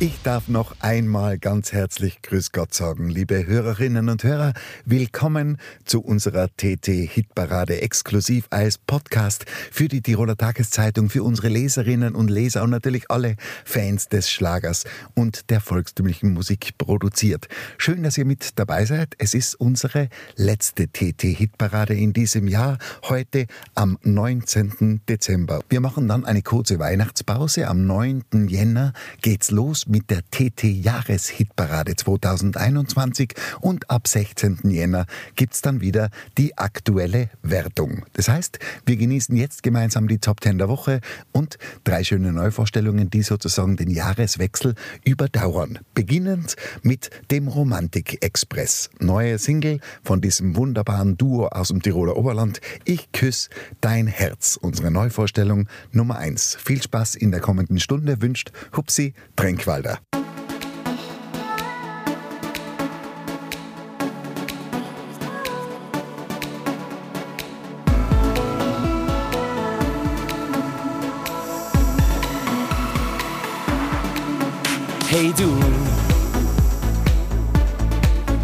Ich 0.00 0.22
darf 0.22 0.46
noch 0.46 0.76
einmal 0.78 1.38
ganz 1.38 1.72
herzlich 1.72 2.22
Grüß 2.22 2.52
Gott 2.52 2.72
sagen, 2.72 3.08
liebe 3.08 3.48
Hörerinnen 3.48 4.08
und 4.08 4.22
Hörer. 4.22 4.52
Willkommen 4.84 5.58
zu 5.84 6.00
unserer 6.00 6.46
TT 6.56 6.86
Hitparade 6.86 7.82
exklusiv 7.82 8.46
als 8.50 8.78
Podcast 8.78 9.44
für 9.72 9.88
die 9.88 10.00
Tiroler 10.00 10.36
Tageszeitung, 10.36 11.10
für 11.10 11.24
unsere 11.24 11.48
Leserinnen 11.48 12.14
und 12.14 12.30
Leser 12.30 12.62
und 12.62 12.70
natürlich 12.70 13.10
alle 13.10 13.34
Fans 13.64 14.06
des 14.06 14.30
Schlagers 14.30 14.84
und 15.14 15.50
der 15.50 15.60
volkstümlichen 15.60 16.32
Musik 16.32 16.78
produziert. 16.78 17.48
Schön, 17.76 18.04
dass 18.04 18.16
ihr 18.18 18.24
mit 18.24 18.56
dabei 18.56 18.84
seid. 18.84 19.16
Es 19.18 19.34
ist 19.34 19.56
unsere 19.56 20.10
letzte 20.36 20.86
TT 20.86 21.22
Hitparade 21.22 21.94
in 21.94 22.12
diesem 22.12 22.46
Jahr, 22.46 22.78
heute 23.08 23.46
am 23.74 23.98
19. 24.04 25.00
Dezember. 25.08 25.58
Wir 25.68 25.80
machen 25.80 26.06
dann 26.06 26.24
eine 26.24 26.42
kurze 26.42 26.78
Weihnachtspause. 26.78 27.66
Am 27.66 27.84
9. 27.84 28.46
Jänner 28.46 28.92
geht's 29.22 29.50
los 29.50 29.87
mit 29.88 30.10
der 30.10 30.22
TT-Jahreshitparade 30.30 31.96
2021 31.96 33.34
und 33.60 33.90
ab 33.90 34.06
16. 34.06 34.58
Jänner 34.64 35.06
gibt 35.34 35.54
es 35.54 35.62
dann 35.62 35.80
wieder 35.80 36.10
die 36.36 36.56
aktuelle 36.56 37.30
Wertung. 37.42 38.04
Das 38.12 38.28
heißt, 38.28 38.58
wir 38.86 38.96
genießen 38.96 39.34
jetzt 39.36 39.62
gemeinsam 39.62 40.08
die 40.08 40.18
Top 40.18 40.42
10 40.42 40.58
der 40.58 40.68
Woche 40.68 41.00
und 41.32 41.58
drei 41.84 42.04
schöne 42.04 42.32
Neuvorstellungen, 42.32 43.10
die 43.10 43.22
sozusagen 43.22 43.76
den 43.76 43.90
Jahreswechsel 43.90 44.74
überdauern. 45.04 45.78
Beginnend 45.94 46.56
mit 46.82 47.10
dem 47.30 47.48
Romantik 47.48 48.22
Express. 48.22 48.90
Neue 48.98 49.38
Single 49.38 49.80
von 50.02 50.20
diesem 50.20 50.56
wunderbaren 50.56 51.16
Duo 51.16 51.46
aus 51.48 51.68
dem 51.68 51.82
Tiroler 51.82 52.16
Oberland. 52.16 52.60
Ich 52.84 53.10
küsse 53.12 53.48
dein 53.80 54.06
Herz. 54.06 54.58
Unsere 54.60 54.90
Neuvorstellung 54.90 55.68
Nummer 55.92 56.18
1. 56.18 56.58
Viel 56.62 56.82
Spaß 56.82 57.14
in 57.14 57.30
der 57.30 57.40
kommenden 57.40 57.80
Stunde 57.80 58.20
wünscht 58.20 58.52
Hupsi 58.76 59.14
Tränkwald. 59.36 59.77
Alter. 59.78 59.98
Hey 75.08 75.32
du, 75.36 75.56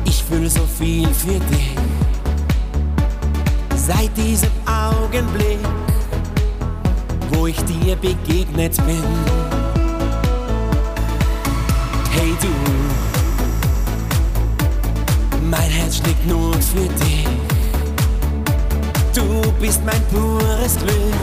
ich 0.05 0.23
fühle 0.23 0.49
so 0.49 0.61
viel 0.79 1.09
für 1.09 1.41
dich. 1.41 1.75
Seit 3.75 4.17
diesem 4.17 4.51
Augenblick, 4.67 5.59
wo 7.33 7.49
ich 7.49 7.57
dir 7.65 7.97
begegnet 7.97 8.77
bin 8.87 9.64
Hey 12.17 12.33
du, 12.41 12.49
mein 15.51 15.69
Herz 15.69 15.97
schlägt 15.97 16.25
nur 16.29 16.53
für 16.55 16.89
dich. 17.05 17.27
Du 19.13 19.53
bist 19.61 19.81
mein 19.85 20.01
pures 20.13 20.77
Glück, 20.79 21.15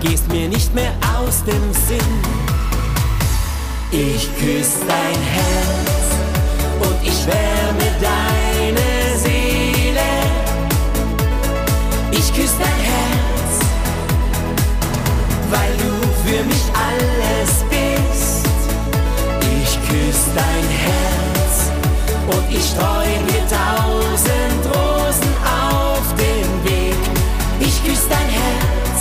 gehst 0.00 0.26
mir 0.32 0.48
nicht 0.48 0.74
mehr 0.74 0.92
aus 1.16 1.44
dem 1.44 1.72
Sinn. 1.86 2.14
Ich 3.92 4.28
küsse 4.40 4.80
dein 4.88 5.22
Herz 5.22 6.00
und 6.80 6.98
ich 7.08 7.24
wärme 7.24 7.86
deine 8.00 9.16
Seele. 9.16 10.10
Ich 12.10 12.34
küsse 12.34 12.58
dein 12.58 12.80
Herz, 12.92 13.60
weil 15.48 15.72
du 15.76 15.92
für 16.26 16.42
mich 16.44 16.64
alles 16.74 17.50
bist 17.60 17.67
küss 17.67 17.67
dein 20.38 20.68
Herz 20.86 21.54
und 22.34 22.44
ich 22.50 22.64
streu 22.72 23.06
mir 23.28 23.44
tausend 23.58 24.62
Rosen 24.72 25.32
auf 25.44 26.06
den 26.14 26.48
Weg. 26.64 27.00
Ich 27.60 27.76
küss 27.84 28.04
dein 28.08 28.28
Herz, 28.40 29.00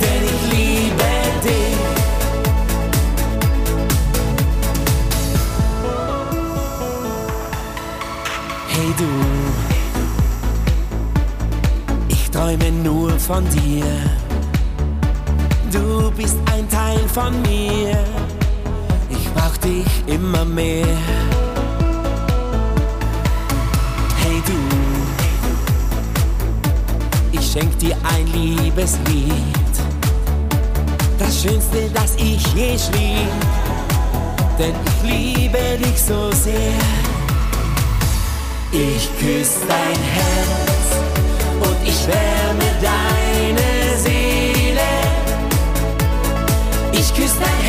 denn 0.00 0.22
ich 0.32 0.42
liebe 0.54 1.10
dich. 1.46 1.78
Hey 8.74 8.90
du, 9.02 9.12
ich 12.08 12.30
träume 12.30 12.70
nur 12.82 13.18
von 13.18 13.44
dir. 13.50 13.84
Du 15.70 16.10
bist 16.12 16.38
ein 16.52 16.68
Teil 16.68 17.00
von 17.12 17.42
mir 17.42 18.17
dich 19.68 20.14
immer 20.14 20.44
mehr. 20.44 20.86
Hey 24.22 24.42
du, 24.46 24.58
ich 27.32 27.52
schenk 27.52 27.78
dir 27.78 27.96
ein 28.14 28.26
Liebeslied, 28.32 29.74
das 31.18 31.42
Schönste, 31.42 31.90
das 31.92 32.14
ich 32.16 32.46
je 32.54 32.78
schrieb, 32.78 33.28
denn 34.58 34.74
ich 34.86 34.98
liebe 35.10 35.62
dich 35.84 36.00
so 36.00 36.30
sehr. 36.32 36.78
Ich 38.70 39.08
küss 39.18 39.52
dein 39.66 40.00
Herz 40.16 40.88
und 41.66 41.78
ich 41.88 42.06
wärme 42.06 42.68
deine 42.82 43.96
Seele. 43.96 44.90
Ich 46.92 47.14
küss 47.14 47.34
dein 47.38 47.48
Herz 47.62 47.67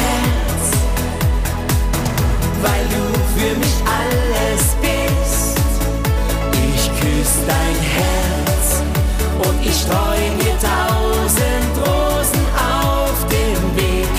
weil 2.61 2.85
du 2.93 3.03
für 3.35 3.55
mich 3.57 3.75
alles 3.85 4.75
bist. 4.81 5.59
Ich 6.75 6.85
küsse 6.99 7.41
dein 7.47 7.79
Herz 7.97 8.81
und 9.47 9.65
ich 9.65 9.75
streu 9.81 10.17
dir 10.39 10.57
tausend 10.59 11.73
Rosen 11.85 12.45
auf 12.55 13.17
dem 13.29 13.61
Weg. 13.75 14.09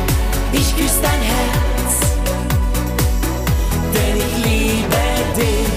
Ich 0.53 0.77
küsse 0.77 1.01
dein 1.03 1.23
Herz, 1.23 1.93
denn 3.95 4.17
ich 4.17 4.35
liebe 4.45 5.05
dich. 5.37 5.71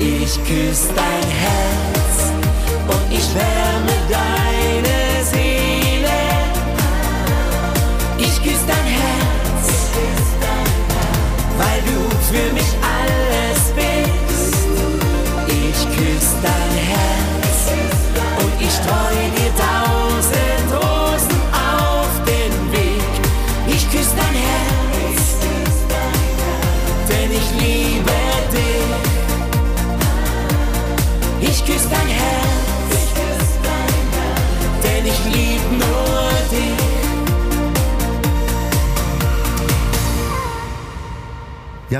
Ich 0.00 0.34
küsse 0.44 0.88
dein 0.94 1.28
Herz 1.44 2.32
und 2.86 3.12
ich 3.12 3.34
wärme 3.34 3.94
deine 4.08 4.47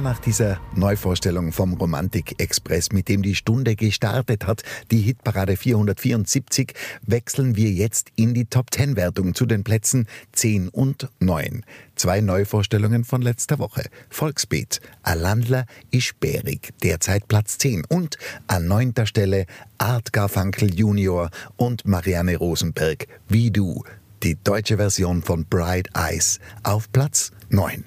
nach 0.00 0.18
dieser 0.18 0.60
Neuvorstellung 0.74 1.52
vom 1.52 1.74
Romantik 1.74 2.40
Express, 2.40 2.92
mit 2.92 3.08
dem 3.08 3.22
die 3.22 3.34
Stunde 3.34 3.76
gestartet 3.76 4.46
hat, 4.46 4.62
die 4.90 5.00
Hitparade 5.00 5.56
474, 5.56 6.74
wechseln 7.02 7.56
wir 7.56 7.70
jetzt 7.70 8.08
in 8.16 8.34
die 8.34 8.44
Top 8.44 8.72
10 8.72 8.96
Wertung 8.96 9.34
zu 9.34 9.46
den 9.46 9.64
Plätzen 9.64 10.06
10 10.32 10.68
und 10.68 11.08
9. 11.20 11.64
Zwei 11.96 12.20
Neuvorstellungen 12.20 13.04
von 13.04 13.22
letzter 13.22 13.58
Woche. 13.58 13.84
Volksbeat, 14.08 14.80
Alandler 15.02 15.66
ist 15.90 16.20
bärig, 16.20 16.72
derzeit 16.82 17.28
Platz 17.28 17.58
10 17.58 17.84
und 17.88 18.18
an 18.46 18.66
neunter 18.66 19.06
Stelle 19.06 19.46
Art 19.78 20.12
Garfunkel 20.12 20.74
Junior 20.74 21.30
und 21.56 21.86
Marianne 21.86 22.36
Rosenberg, 22.36 23.06
wie 23.28 23.50
du. 23.50 23.84
Die 24.22 24.36
deutsche 24.42 24.76
Version 24.76 25.22
von 25.22 25.44
Bright 25.44 25.88
Eyes 25.94 26.40
auf 26.62 26.90
Platz 26.92 27.32
9. 27.50 27.84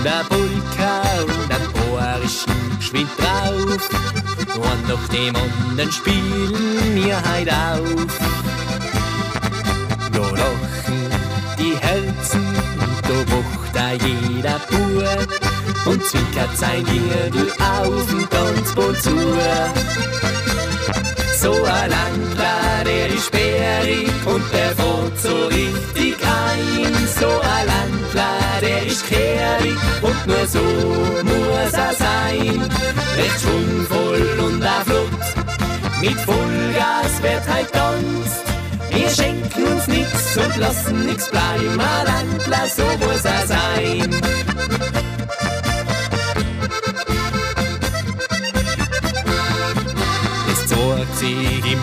und 0.00 0.06
a 0.06 0.22
Polka 0.28 1.02
und 1.22 1.52
ein 1.52 1.92
Ohrischen 1.92 2.76
geschwind 2.78 3.10
drauf. 3.18 3.88
Und 4.56 4.88
nach 4.88 5.08
dem 5.08 5.36
anderen 5.36 5.92
spielen 5.92 6.94
wir 6.94 7.16
heut 7.16 7.50
auf. 7.50 8.18
Da 10.12 10.20
lachen 10.20 11.10
die 11.58 11.76
Herzen 11.78 12.46
und 12.78 13.02
da 13.04 13.18
wacht 13.32 13.74
da 13.74 13.92
jeder 13.92 14.58
Bub 14.70 15.59
und 15.86 16.04
zwinkert 16.04 16.56
sein 16.56 16.84
Wirbel 16.86 17.52
auf 17.58 18.12
und 18.12 18.30
Tanzboot 18.30 19.02
zu. 19.02 19.16
So 21.38 21.52
ein 21.52 21.90
Landler, 21.90 22.84
der 22.84 23.08
ist 23.08 23.26
sperrig 23.26 24.10
und 24.26 24.44
der 24.52 24.70
fährt 24.76 25.20
so 25.22 25.46
richtig 25.46 26.16
ein. 26.22 27.08
So 27.18 27.28
ein 27.28 27.66
Landler, 27.66 28.60
der 28.60 28.86
ist 28.86 29.06
kehrig 29.06 29.78
und 30.02 30.26
nur 30.26 30.46
so 30.46 30.60
muss 30.60 31.72
er 31.72 31.94
sein. 31.94 32.60
Recht 33.16 33.40
schwungvoll 33.40 34.38
und 34.46 34.62
er 34.62 34.84
flott, 34.84 35.20
mit 36.00 36.20
Vollgas 36.20 37.22
wird 37.22 37.48
halt 37.48 37.72
tanzt. 37.72 38.44
Wir 38.90 39.08
schenken 39.08 39.64
uns 39.64 39.86
nix 39.86 40.36
und 40.36 40.56
lassen 40.56 41.06
nix 41.06 41.28
bleiben. 41.30 41.80
Ein 41.80 42.06
Landler, 42.06 42.66
so 42.68 42.84
muss 43.06 43.24
er 43.24 43.46
sein. 43.46 44.20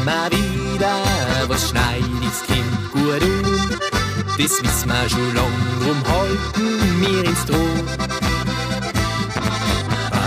Immer 0.08 0.32
wieder, 0.32 0.96
was 1.48 1.70
schneit 1.70 2.02
das 2.24 2.44
Kind 2.48 2.92
gut 2.94 3.22
um. 3.22 3.70
Das 4.38 4.64
wissen 4.64 4.90
wir 4.90 5.10
schon 5.10 5.36
lang, 5.36 5.54
drum 5.82 6.02
halten 6.08 7.02
wir 7.02 7.26
ins 7.26 7.46
Droh. 7.46 7.58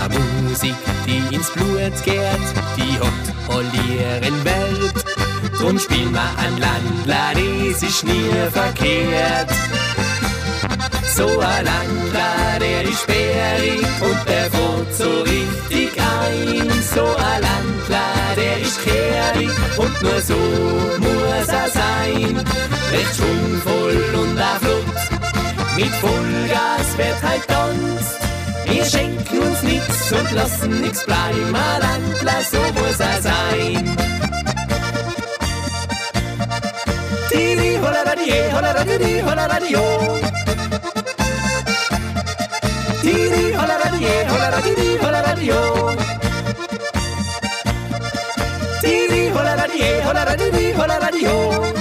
Eine 0.03 0.19
Musik, 0.43 0.75
die 1.07 1.35
ins 1.35 1.49
Blut 1.49 2.03
geht, 2.03 2.47
die 2.77 2.99
hat 2.99 3.25
all 3.49 3.65
ihren 3.89 4.45
Wert. 4.45 5.05
Drum 5.57 5.79
spielen 5.79 6.13
wir 6.13 6.29
ein 6.37 6.57
Landler, 6.59 7.33
das 7.33 7.81
ist 7.81 8.03
nie 8.03 8.29
verkehrt. 8.51 9.49
So 11.15 11.27
ein 11.39 11.65
Landler, 11.65 12.59
der 12.59 12.83
ist 12.83 13.01
sperrig 13.01 13.85
und 14.01 14.29
der 14.29 14.51
fährt 14.51 14.95
so 14.95 15.21
richtig 15.21 15.99
ein. 15.99 16.69
So 16.93 17.03
ein 17.03 17.41
Landler, 17.41 18.20
ist 18.71 18.81
kehrig 18.83 19.51
und 19.77 20.01
nur 20.01 20.21
so 20.21 20.39
muss 21.05 21.47
er 21.47 21.69
sein. 21.79 22.33
Recht 22.91 23.15
schwungvoll 23.17 23.97
und 24.21 24.37
er 24.37 24.57
flott, 24.61 24.99
mit 25.75 25.93
Vollgas 26.01 26.87
wird 26.97 27.19
halt 27.27 27.47
tanzt. 27.47 28.19
Wir 28.65 28.85
schenken 28.85 29.39
uns 29.39 29.61
nix 29.63 30.11
und 30.11 30.31
lassen 30.31 30.81
nix 30.81 31.05
bleiben. 31.05 31.51
Landler, 31.85 32.41
so 32.51 32.61
muss 32.77 32.99
er 32.99 33.21
sein. 33.21 33.83
Didi, 37.31 37.71
hola 37.83 38.01
radie, 38.09 38.41
hola 38.53 38.71
radie, 38.71 39.23
hola 39.23 39.51
radio. 48.91 49.07
Didi, 49.07 49.29
hola 49.31 49.55
radie, 49.55 50.73
hola 50.75 50.95
radie, 50.99 51.27
hola. 51.27 51.73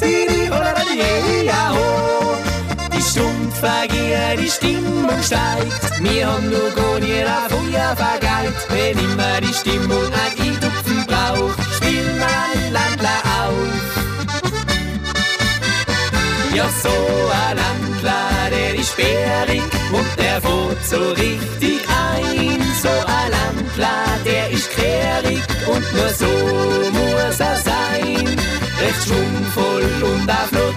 Didi, 0.00 0.40
hola 0.48 0.72
radie, 0.78 1.10
hola 1.26 1.44
ja 1.44 1.62
ho. 1.74 1.86
Die 2.92 3.02
vergeht, 3.60 4.38
die 4.40 4.50
Stimmung 4.50 5.22
steigt. 5.22 6.02
Wir 6.02 6.26
haben 6.26 6.50
nur 6.50 6.70
nicht 7.00 7.26
auf 7.26 7.48
Feuer 7.52 7.96
vergeigt. 7.96 8.60
Wenn 8.70 8.98
immer 8.98 9.40
die 9.40 9.54
Stimmung 9.54 10.08
ein 10.22 10.32
Eintupfen 10.44 11.04
braucht, 11.06 11.58
wir 11.80 12.04
ein 12.54 12.72
Landler 12.72 13.20
auf. 13.40 13.72
Ja, 16.54 16.66
so 16.82 16.96
ein 17.42 17.56
Landler, 17.62 18.33
sperrig 18.84 19.62
und 19.92 20.06
der 20.18 20.40
fährt 20.40 20.86
so 20.86 21.00
richtig 21.12 21.80
ein. 21.88 22.62
So 22.82 22.88
ein 22.88 23.30
Landler, 23.30 24.04
der 24.24 24.50
ist 24.50 24.70
kehrig 24.70 25.42
und 25.66 25.84
nur 25.94 26.08
so 26.10 26.32
muss 26.92 27.40
er 27.40 27.56
sein. 27.56 28.26
Recht 28.80 29.02
schwungvoll 29.06 29.88
und 30.02 30.30
auch 30.30 30.48
flott, 30.48 30.74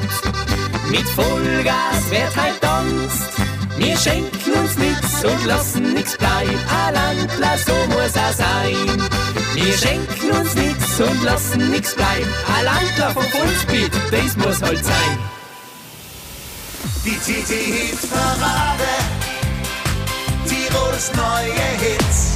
mit 0.90 1.08
Vollgas 1.10 2.10
wird 2.10 2.36
halt 2.36 2.62
tanzt. 2.62 3.38
Wir 3.78 3.98
schenken 3.98 4.54
uns 4.54 4.78
nix 4.78 5.24
und 5.24 5.46
lassen 5.46 5.94
nix 5.94 6.18
bleiben. 6.18 6.60
Ein 6.86 6.94
Landler, 6.94 7.58
so 7.58 7.74
muss 7.90 8.16
er 8.16 8.34
sein. 8.34 9.10
Wir 9.54 9.78
schenken 9.78 10.32
uns 10.40 10.56
nix 10.56 11.00
und 11.00 11.24
lassen 11.24 11.72
nix 11.72 11.94
bleiben. 11.94 12.28
Ein 12.58 12.66
Landler 12.66 13.12
vom 13.12 13.24
Volksbeat, 13.24 13.92
das 14.12 14.38
muss 14.38 14.62
halt 14.62 14.84
sein. 14.84 15.18
Die 17.08 17.14
TT-Hit-Parade. 17.14 18.84
Tirols 20.46 21.10
neue 21.16 21.54
Hits. 21.80 22.27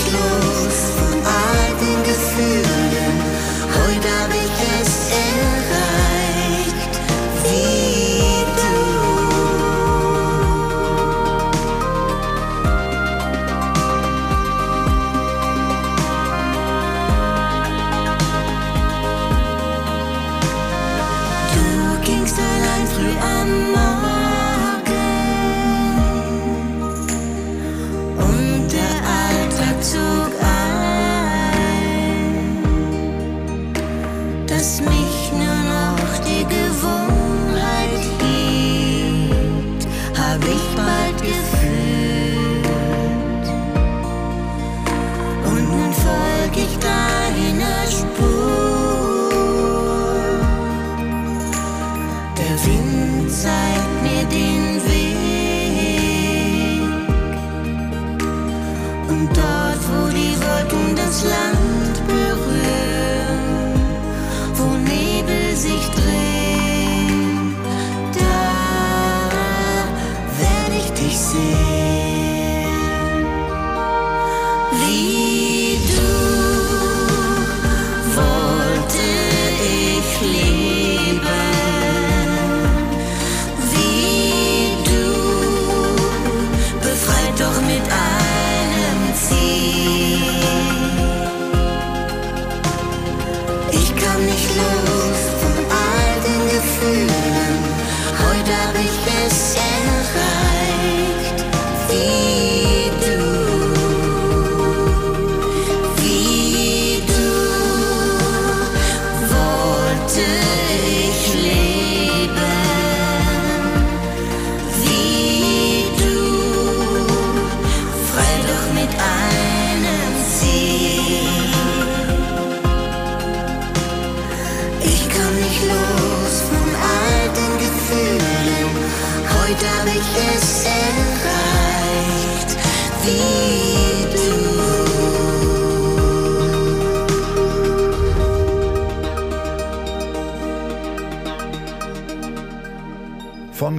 slow 0.00 0.49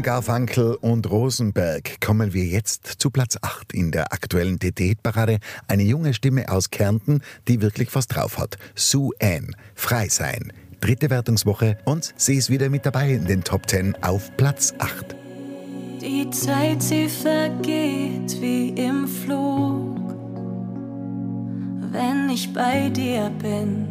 Von 0.01 0.05
Garfunkel 0.13 0.73
und 0.81 1.11
Rosenberg 1.11 2.01
kommen 2.01 2.33
wir 2.33 2.43
jetzt 2.43 2.87
zu 2.87 3.11
Platz 3.11 3.37
8 3.39 3.71
in 3.71 3.91
der 3.91 4.11
aktuellen 4.11 4.57
TT-Parade. 4.57 5.37
Eine 5.67 5.83
junge 5.83 6.15
Stimme 6.15 6.49
aus 6.49 6.71
Kärnten, 6.71 7.21
die 7.47 7.61
wirklich 7.61 7.93
was 7.93 8.07
drauf 8.07 8.39
hat. 8.39 8.57
Sue 8.73 9.13
Ann, 9.21 9.55
frei 9.75 10.09
sein. 10.09 10.53
Dritte 10.79 11.11
Wertungswoche 11.11 11.77
und 11.85 12.15
sie 12.17 12.33
ist 12.33 12.49
wieder 12.49 12.69
mit 12.69 12.83
dabei 12.87 13.11
in 13.11 13.25
den 13.25 13.43
Top 13.43 13.69
10 13.69 13.95
auf 14.01 14.35
Platz 14.37 14.73
8. 14.79 15.15
Die 16.01 16.27
Zeit, 16.31 16.81
sie 16.81 17.07
vergeht 17.07 18.41
wie 18.41 18.69
im 18.69 19.07
Flug. 19.07 20.15
Wenn 21.91 22.27
ich 22.31 22.51
bei 22.51 22.89
dir 22.89 23.31
bin, 23.39 23.87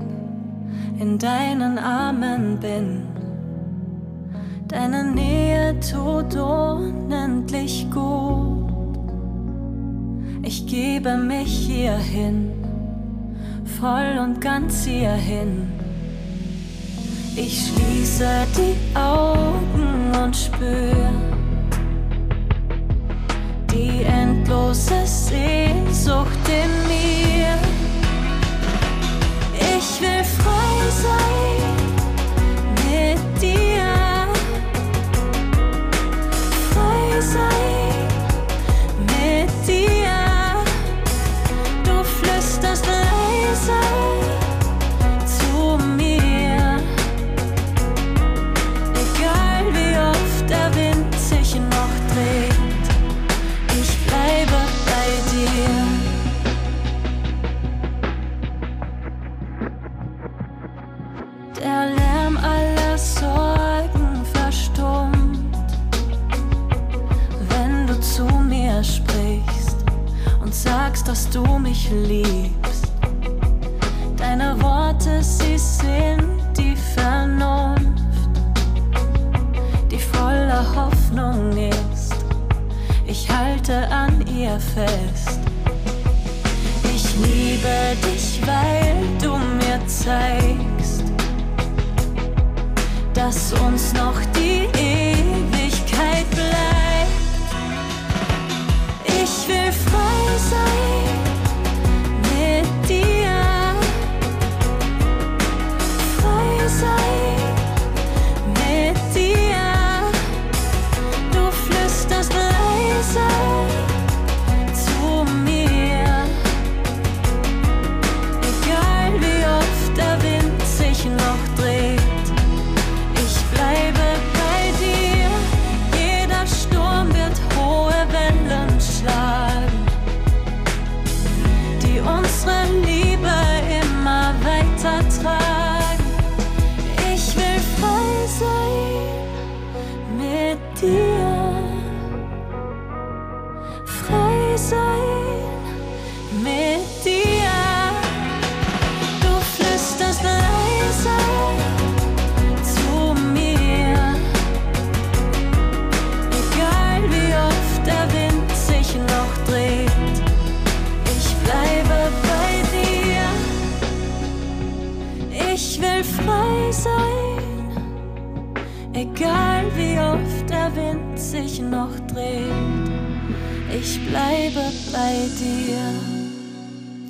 in 0.98 1.18
deinen 1.18 1.78
Armen 1.78 2.58
bin 2.58 3.19
Deine 4.70 5.02
Nähe 5.02 5.74
tut 5.80 6.36
unendlich 6.36 7.90
gut. 7.90 8.70
Ich 10.42 10.64
gebe 10.64 11.16
mich 11.16 11.66
hierhin, 11.66 12.52
voll 13.80 14.16
und 14.22 14.40
ganz 14.40 14.84
hierhin. 14.84 15.72
Ich 17.34 17.66
schließe 17.66 18.46
die 18.56 18.96
Augen 18.96 20.12
und 20.22 20.36
spür 20.36 21.10
die 23.72 24.04
endlose 24.04 25.04
Sehnsucht 25.04 26.48
in 26.48 26.70
mir. 26.86 27.69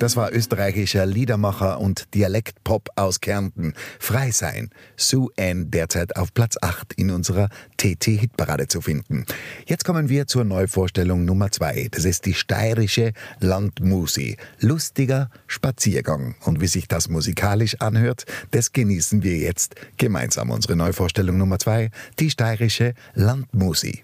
Das 0.01 0.15
war 0.15 0.33
österreichischer 0.33 1.05
Liedermacher 1.05 1.79
und 1.79 2.11
Dialektpop 2.15 2.89
aus 2.95 3.21
Kärnten. 3.21 3.75
Frei 3.99 4.31
sein. 4.31 4.71
Sue 4.97 5.29
Ann 5.37 5.69
derzeit 5.69 6.15
auf 6.15 6.33
Platz 6.33 6.57
8 6.59 6.93
in 6.93 7.11
unserer 7.11 7.49
TT-Hitparade 7.77 8.67
zu 8.67 8.81
finden. 8.81 9.27
Jetzt 9.67 9.85
kommen 9.85 10.09
wir 10.09 10.25
zur 10.25 10.43
Neuvorstellung 10.43 11.23
Nummer 11.23 11.51
2. 11.51 11.89
Das 11.91 12.05
ist 12.05 12.25
die 12.25 12.33
steirische 12.33 13.13
Landmusi. 13.41 14.37
Lustiger 14.59 15.29
Spaziergang. 15.45 16.33
Und 16.45 16.61
wie 16.61 16.67
sich 16.67 16.87
das 16.87 17.07
musikalisch 17.07 17.79
anhört, 17.79 18.25
das 18.49 18.71
genießen 18.71 19.21
wir 19.21 19.37
jetzt 19.37 19.75
gemeinsam. 19.97 20.49
Unsere 20.49 20.75
Neuvorstellung 20.75 21.37
Nummer 21.37 21.59
2, 21.59 21.91
die 22.17 22.31
steirische 22.31 22.95
Landmusi. 23.13 24.03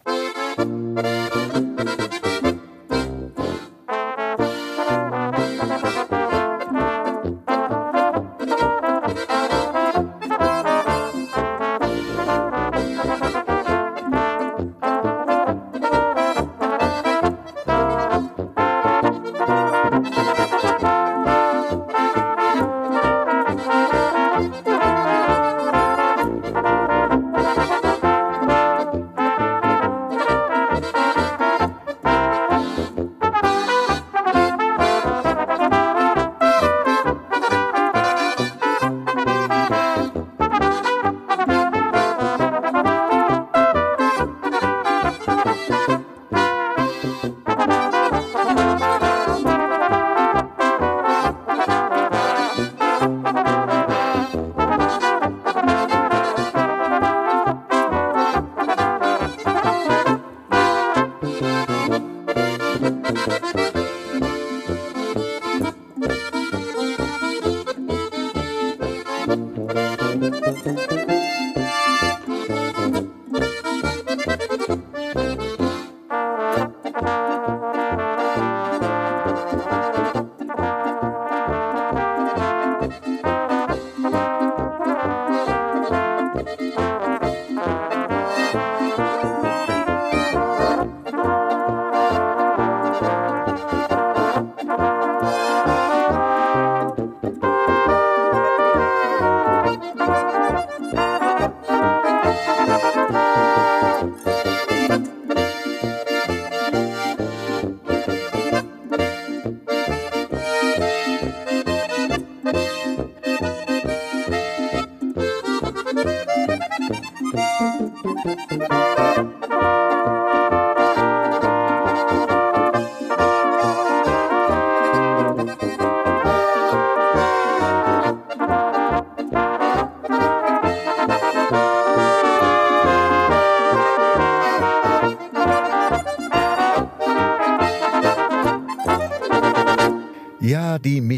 Ja, 0.58 1.47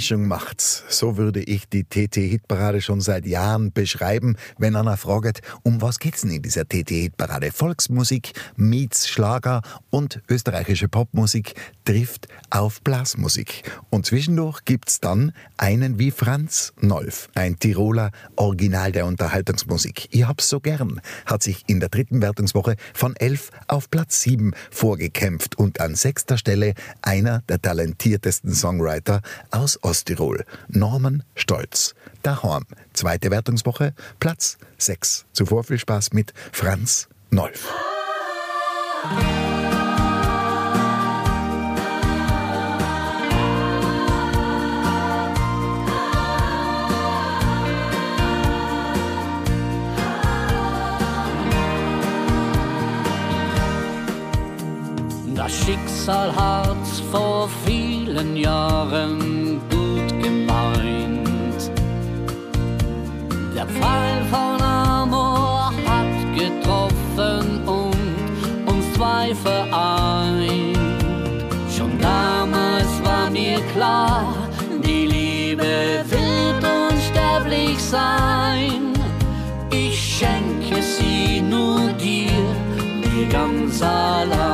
Mischung 0.09 0.27
macht's. 0.27 0.78
So 0.91 1.17
würde 1.17 1.41
ich 1.41 1.69
die 1.69 1.83
TT-Hitparade 1.83 2.81
schon 2.81 2.99
seit 2.99 3.27
Jahren 3.27 3.71
beschreiben, 3.71 4.37
wenn 4.57 4.75
einer 4.75 4.97
fragt, 4.97 5.41
um 5.61 5.83
was 5.83 5.99
geht's 5.99 6.21
denn 6.21 6.31
in 6.31 6.41
dieser 6.41 6.67
TT-Hitparade? 6.67 7.51
Volksmusik, 7.51 8.33
meets 8.55 9.07
Schlager 9.07 9.61
und 9.91 10.21
österreichische 10.27 10.87
Popmusik 10.87 11.53
trifft 11.85 12.27
auf 12.49 12.81
Blasmusik. 12.81 13.71
Und 13.91 14.07
zwischendurch 14.07 14.65
gibt's 14.65 14.99
dann 14.99 15.31
einen 15.57 15.99
wie 15.99 16.09
Franz 16.09 16.73
Nolf, 16.81 17.29
ein 17.35 17.59
Tiroler 17.59 18.09
Original 18.35 18.91
der 18.91 19.05
Unterhaltungsmusik. 19.05 20.07
Ich 20.09 20.27
hab's 20.27 20.49
so 20.49 20.59
gern, 20.59 21.01
hat 21.27 21.43
sich 21.43 21.65
in 21.67 21.79
der 21.79 21.89
dritten 21.89 22.21
Wertungswoche 22.21 22.77
von 22.95 23.15
11 23.15 23.51
auf 23.67 23.91
Platz 23.91 24.21
7 24.21 24.53
vorgekämpft 24.71 25.55
und 25.59 25.81
an 25.81 25.93
sechster 25.93 26.39
Stelle 26.39 26.73
einer 27.03 27.43
der 27.47 27.61
talentiertesten 27.61 28.53
Songwriter 28.53 29.21
aus 29.51 29.83
Osttirol, 29.83 30.45
Norman 30.79 31.23
Stolz. 31.35 31.93
Daheim, 32.23 32.63
zweite 32.93 33.29
Wertungswoche, 33.29 33.93
Platz 34.19 34.57
6. 34.77 35.25
Zuvor 35.33 35.65
viel 35.65 35.77
Spaß 35.77 36.13
mit 36.13 36.33
Franz 36.51 37.09
Nolf. 37.29 37.67
Das 55.35 55.53
Schicksal 55.53 56.35
hat's 56.35 57.01
vor 57.11 57.49
vielen 57.65 58.37
Jahren 58.37 59.61
Pfeil 63.73 64.23
von 64.31 64.61
Amor 64.61 65.71
hat 65.85 66.15
getroffen 66.35 67.67
und 67.67 68.71
uns 68.71 68.93
zwei 68.95 69.33
vereint. 69.35 70.77
Schon 71.75 71.99
damals 71.99 72.91
war 73.03 73.29
mir 73.29 73.59
klar, 73.73 74.33
die 74.83 75.05
Liebe 75.05 76.03
wird 76.07 76.63
unsterblich 76.89 77.79
sein. 77.79 78.93
Ich 79.71 80.17
schenke 80.17 80.81
sie 80.81 81.41
nur 81.41 81.91
dir, 81.93 82.31
dir 83.03 83.27
ganz 83.31 83.81
allein. 83.81 84.48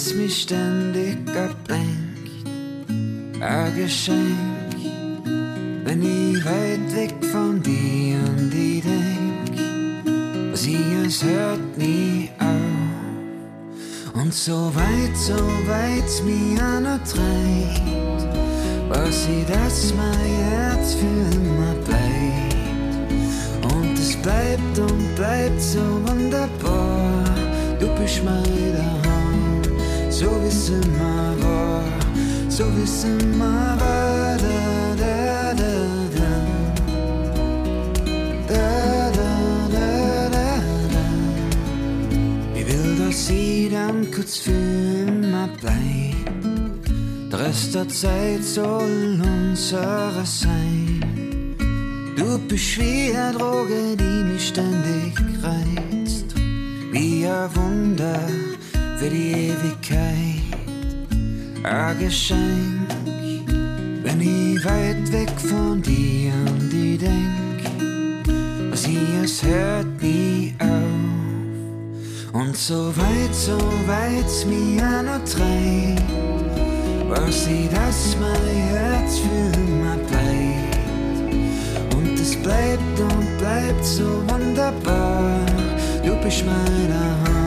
Was 0.00 0.14
mich 0.14 0.42
ständig 0.42 1.18
ablenkt. 1.28 2.48
Ein 3.40 3.76
Geschenk, 3.76 4.74
wenn 5.84 6.02
ich 6.02 6.42
weit 6.42 6.96
weg 6.96 7.14
von 7.30 7.62
dir 7.62 8.16
an 8.16 8.50
die 8.50 8.80
denk. 8.80 10.56
Sie, 10.56 10.78
es 11.06 11.22
hört 11.22 11.76
nie 11.76 12.30
auf. 12.38 14.14
Und 14.14 14.32
so 14.32 14.72
weit, 14.74 15.16
so 15.16 15.36
weit's 15.66 16.22
mir 16.22 16.80
noch 16.80 17.02
treibt, 17.04 18.22
weiß 18.88 19.28
ich, 19.36 19.46
dass 19.52 19.92
mein 19.94 20.30
Herz 20.50 20.94
für 20.94 21.36
immer 21.36 21.74
bleibt. 21.84 22.56
Und 23.74 23.98
es 23.98 24.16
bleibt 24.16 24.78
und 24.78 25.14
bleibt 25.14 25.60
so 25.60 25.84
wunderbar. 26.06 27.24
Du 27.78 27.86
bist 28.00 28.22
mein 28.24 28.72
daheim, 28.72 29.09
so 30.20 30.28
wie's 30.42 30.68
immer 30.68 31.34
war, 31.40 31.82
so 32.50 32.64
wie's 32.76 33.04
immer 33.04 33.76
war. 33.80 34.36
Da, 34.36 35.54
da, 35.54 35.54
da, 35.54 35.90
sie 43.12 43.68
dann 43.72 44.10
kurz 44.10 44.36
für 44.38 44.50
immer 44.52 45.48
bleibt. 45.60 46.86
Der 47.32 47.40
Rest 47.40 47.74
der 47.74 47.88
Zeit 47.88 48.44
soll 48.44 49.20
unsere 49.22 50.24
sein. 50.24 51.56
Du 52.16 52.38
bist 52.46 52.78
wie 52.78 53.16
eine 53.16 53.36
Droge, 53.36 53.96
die 53.96 54.24
mich 54.30 54.48
ständig 54.48 55.14
reizt. 55.42 56.34
Wie 56.92 57.26
ein 57.26 57.56
Wunder 57.56 58.49
für 59.00 59.08
die 59.08 59.48
Ewigkeit. 59.48 60.42
Ein 61.62 61.98
Geschenk, 61.98 62.86
wenn 64.02 64.20
ich 64.20 64.62
weit 64.62 65.10
weg 65.10 65.30
von 65.38 65.80
dir 65.80 66.32
an 66.34 66.68
die 66.70 66.98
denk. 66.98 68.76
Sie, 68.76 68.98
es 69.24 69.42
hört 69.42 70.02
nie 70.02 70.54
auf. 70.58 72.34
Und 72.34 72.54
so 72.54 72.94
weit, 72.94 73.34
so 73.34 73.56
weit's 73.86 74.44
mir 74.44 74.82
auch 74.82 75.02
noch 75.02 75.24
treibt, 75.24 76.02
weiß 77.08 77.48
ich, 77.48 77.70
dass 77.70 78.16
mein 78.20 78.54
Herz 78.74 79.18
für 79.18 79.60
immer 79.60 79.96
bleibt. 80.10 80.76
Und 81.96 82.20
es 82.20 82.36
bleibt 82.36 83.00
und 83.00 83.38
bleibt 83.38 83.82
so 83.82 84.22
wunderbar. 84.28 85.40
Du 86.04 86.14
bist 86.22 86.44
mein 86.44 86.88
Daheim, 86.88 87.39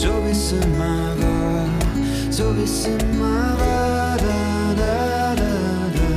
so 0.00 0.12
wie's 0.24 0.52
immer 0.52 1.12
war, 1.20 1.68
so 2.30 2.56
wie's 2.56 2.86
immer 2.86 3.58
war. 3.58 4.16
Da, 4.16 4.74
da, 4.80 5.34
da, 5.34 5.54
da. 5.96 6.08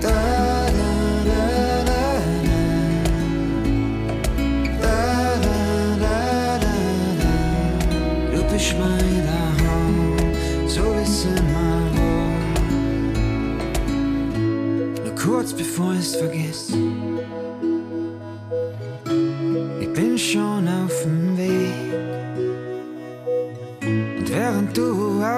Da, 0.00 0.18
da, 0.78 0.92
da, 1.28 1.42
da, 1.88 2.02
da. 2.46 2.60
Da, 4.82 4.98
da, 5.46 5.60
da, 6.04 6.18
da, 6.64 6.76
da. 7.22 7.34
Du 8.36 8.40
bist 8.52 8.72
mein 8.78 9.14
Daheim, 9.26 10.68
so 10.68 10.82
wie's 10.94 11.24
immer 11.24 11.80
war. 11.96 12.36
Nur 15.04 15.14
kurz 15.14 15.50
bevor 15.54 15.94
ich's 15.94 16.16
vergiss. 16.16 16.62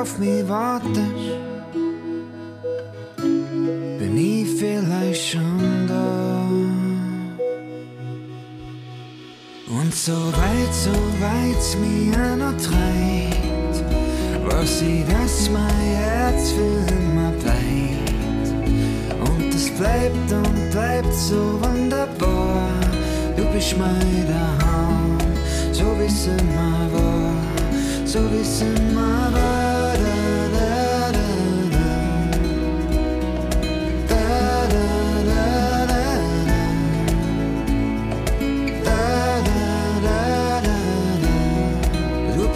Auf 0.04 0.18
mich 0.18 0.46
wartest, 0.46 1.00
bin 3.98 4.14
ich 4.18 4.46
vielleicht 4.58 5.30
schon 5.30 5.86
da. 5.88 6.46
Und 9.78 9.94
so 9.94 10.12
weit, 10.12 10.74
so 10.86 10.96
weit's 11.24 11.70
mir 11.82 12.12
auch 12.20 12.36
noch 12.36 12.56
treibt, 12.66 13.76
weiß 14.46 14.82
ich, 14.82 15.04
dass 15.06 15.48
mein 15.48 15.80
Herz 16.02 16.52
für 16.52 16.76
immer 16.98 17.30
bleibt. 17.42 18.46
Und 19.26 19.54
es 19.54 19.70
bleibt 19.70 20.30
und 20.30 20.70
bleibt 20.70 21.14
so 21.14 21.58
wunderbar. 21.62 22.68
Du 23.38 23.44
bist 23.54 23.74
mein 23.78 24.26
Daheim, 24.28 25.16
so 25.72 25.86
wie's 25.98 26.26
immer 26.26 26.92
war, 26.92 27.32
so 28.04 28.18
wie's 28.30 28.60
immer 28.60 29.32
war. 29.32 29.63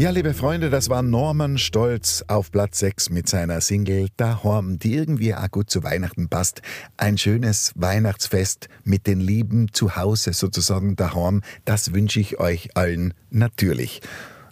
Ja, 0.00 0.08
liebe 0.08 0.32
Freunde, 0.32 0.70
das 0.70 0.88
war 0.88 1.02
Norman 1.02 1.58
Stolz 1.58 2.24
auf 2.26 2.50
Platz 2.50 2.78
6 2.78 3.10
mit 3.10 3.28
seiner 3.28 3.60
Single 3.60 4.08
Daheim, 4.16 4.78
die 4.78 4.94
irgendwie 4.94 5.34
auch 5.34 5.50
gut 5.50 5.68
zu 5.68 5.84
Weihnachten 5.84 6.30
passt. 6.30 6.62
Ein 6.96 7.18
schönes 7.18 7.74
Weihnachtsfest 7.74 8.70
mit 8.82 9.06
den 9.06 9.20
Lieben 9.20 9.74
zu 9.74 9.96
Hause 9.96 10.32
sozusagen 10.32 10.96
daheim, 10.96 11.42
das 11.66 11.92
wünsche 11.92 12.18
ich 12.18 12.40
euch 12.40 12.78
allen 12.78 13.12
natürlich. 13.28 14.00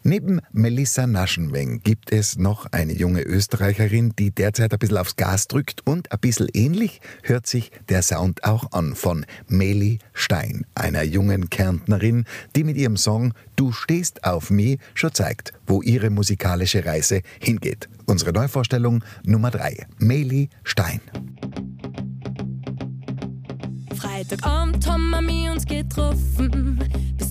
Neben 0.09 0.40
Melissa 0.53 1.07
Naschenweng 1.07 1.83
gibt 1.83 2.12
es 2.12 2.38
noch 2.38 2.64
eine 2.73 2.94
junge 2.94 3.21
Österreicherin, 3.21 4.14
die 4.18 4.31
derzeit 4.31 4.73
ein 4.73 4.79
bisschen 4.79 4.97
aufs 4.97 5.16
Gas 5.16 5.49
drückt 5.49 5.87
und 5.87 6.11
ein 6.11 6.18
bisschen 6.18 6.49
ähnlich 6.55 7.03
hört 7.23 7.47
sich 7.47 7.71
der 7.90 8.01
Sound 8.01 8.42
auch 8.42 8.73
an 8.73 8.94
von 8.94 9.27
Meli 9.49 9.99
Stein, 10.14 10.64
einer 10.75 11.03
jungen 11.03 11.51
Kärntnerin, 11.51 12.25
die 12.57 12.64
mit 12.64 12.79
ihrem 12.79 12.97
Song 12.97 13.35
Du 13.55 13.71
stehst 13.71 14.25
auf 14.25 14.49
mich 14.49 14.79
schon 14.94 15.12
zeigt, 15.12 15.53
wo 15.66 15.83
ihre 15.83 16.09
musikalische 16.09 16.87
Reise 16.87 17.21
hingeht. 17.38 17.90
Unsere 18.07 18.33
Neuvorstellung 18.33 19.05
Nummer 19.25 19.51
3, 19.51 19.88
Meli 19.99 20.49
Stein. 20.64 21.03
Freitagabend 23.94 24.87
haben 24.88 25.11
wir 25.11 25.53
uns 25.53 25.66
getroffen, 25.66 26.79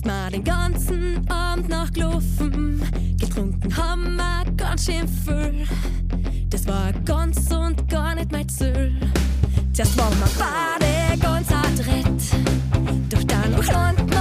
wir 0.08 0.30
den 0.30 0.44
ganzen 0.44 1.28
Abend 1.28 1.68
nachgelaufen. 1.68 2.80
Getrunken 3.20 3.76
haben 3.76 4.16
wir 4.16 4.44
ganz 4.56 4.86
schön 4.86 5.06
viel. 5.06 5.66
Das 6.48 6.66
war 6.66 6.92
ganz 7.04 7.50
und 7.52 7.86
gar 7.90 8.14
nicht 8.14 8.32
mein 8.32 8.48
Ziel. 8.48 8.98
Zuerst 9.74 9.98
waren 9.98 10.14
wir 10.18 10.30
beide 10.38 11.18
ganz 11.20 11.48
adrett, 11.52 12.22
doch 13.10 13.24
dann 13.24 13.52
landen 13.52 14.10
wir 14.10 14.17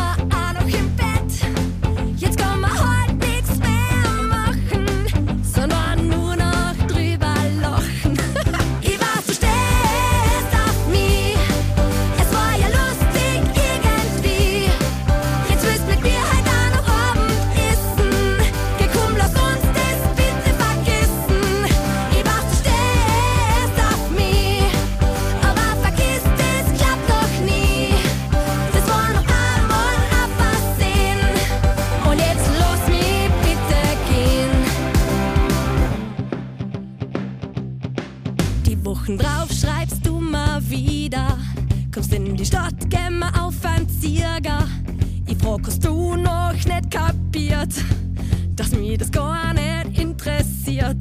gar 49.18 49.52
nicht 49.52 50.00
interessiert. 50.00 50.98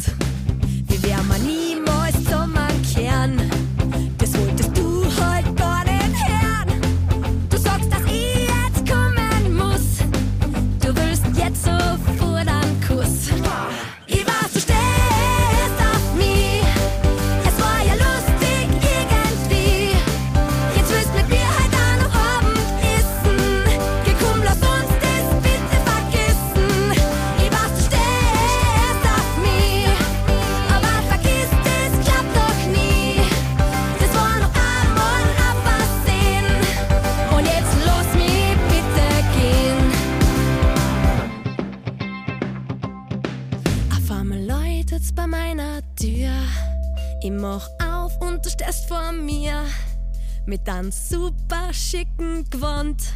Schicken 51.90 52.44
Gewand 52.50 53.12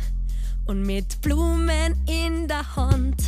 und 0.67 0.83
mit 0.83 1.21
Blumen 1.23 1.97
in 2.07 2.47
der 2.47 2.77
Hand. 2.77 3.21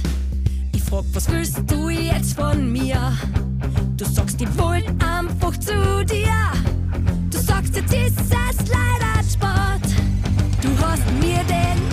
Ich 0.73 0.83
frag, 0.85 1.05
was 1.15 1.29
willst 1.29 1.59
du 1.67 1.89
jetzt 1.89 2.35
von 2.35 2.71
mir? 2.71 3.13
Du 3.97 4.05
sagst, 4.05 4.41
ich 4.41 4.57
wollt 4.57 4.87
einfach 5.03 5.57
zu 5.59 6.05
dir. 6.05 6.53
Du 7.29 7.39
sagst, 7.39 7.75
jetzt 7.75 7.93
ist 7.93 8.21
es 8.21 8.69
leider 8.69 9.29
Sport. 9.29 9.89
Du 10.61 10.87
hast 10.87 11.11
mir 11.21 11.43
den 11.45 11.92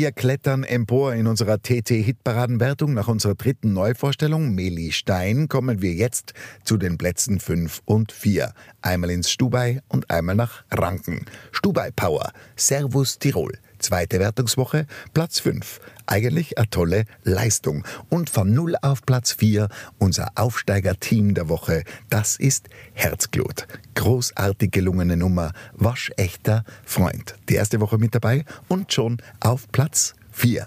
Wir 0.00 0.12
klettern 0.12 0.64
empor 0.64 1.12
in 1.12 1.26
unserer 1.26 1.60
TT-Hitparadenwertung. 1.60 2.94
Nach 2.94 3.06
unserer 3.06 3.34
dritten 3.34 3.74
Neuvorstellung, 3.74 4.54
Meli 4.54 4.92
Stein, 4.92 5.46
kommen 5.46 5.82
wir 5.82 5.92
jetzt 5.92 6.32
zu 6.64 6.78
den 6.78 6.96
Plätzen 6.96 7.38
5 7.38 7.82
und 7.84 8.10
4. 8.10 8.54
Einmal 8.80 9.10
ins 9.10 9.30
Stubai 9.30 9.82
und 9.88 10.08
einmal 10.10 10.36
nach 10.36 10.64
Ranken. 10.70 11.26
Stubai 11.52 11.90
Power, 11.90 12.32
Servus 12.56 13.18
Tirol. 13.18 13.58
Zweite 13.80 14.20
Wertungswoche, 14.20 14.86
Platz 15.14 15.40
5. 15.40 15.80
Eigentlich 16.06 16.58
eine 16.58 16.68
tolle 16.68 17.04
Leistung. 17.24 17.84
Und 18.10 18.30
von 18.30 18.52
0 18.52 18.76
auf 18.82 19.02
Platz 19.06 19.32
4 19.32 19.68
unser 19.98 20.28
Aufsteiger-Team 20.34 21.34
der 21.34 21.48
Woche. 21.48 21.84
Das 22.10 22.36
ist 22.36 22.68
Herzglut. 22.92 23.66
Großartig 23.94 24.70
gelungene 24.70 25.16
Nummer. 25.16 25.52
Waschechter 25.72 26.64
Freund. 26.84 27.34
Die 27.48 27.54
erste 27.54 27.80
Woche 27.80 27.98
mit 27.98 28.14
dabei 28.14 28.44
und 28.68 28.92
schon 28.92 29.18
auf 29.40 29.66
Platz 29.72 30.14
4. 30.32 30.66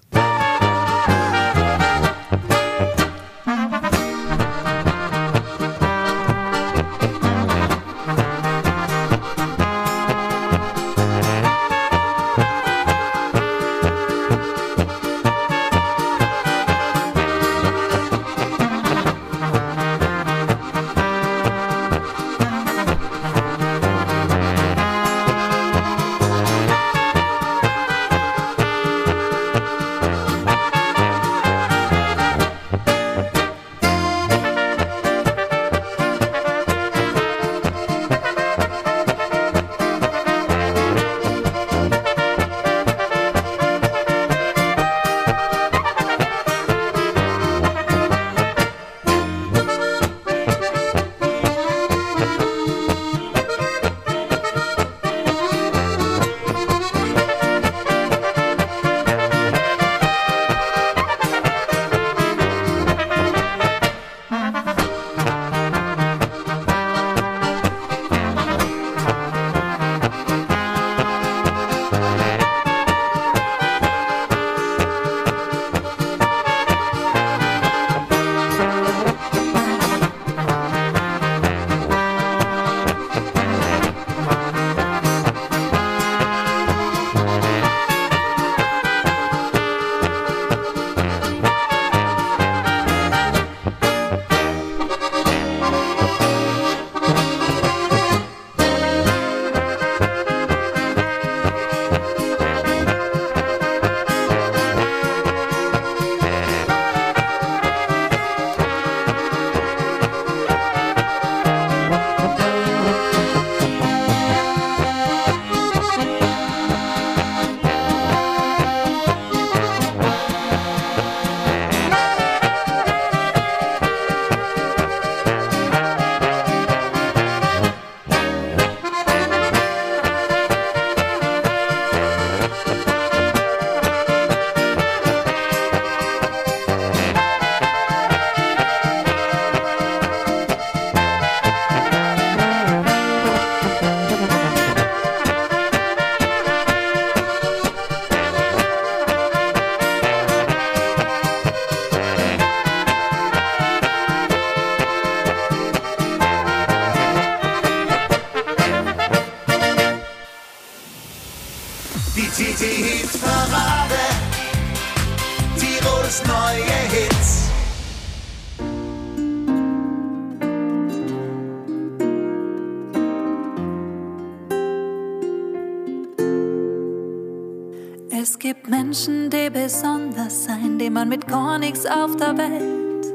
die 180.84 180.89
man 180.89 181.08
mit 181.08 181.28
gar 181.28 181.60
nichts 181.60 181.86
auf 181.86 182.17
der 182.17 182.38
Welt 182.38 183.06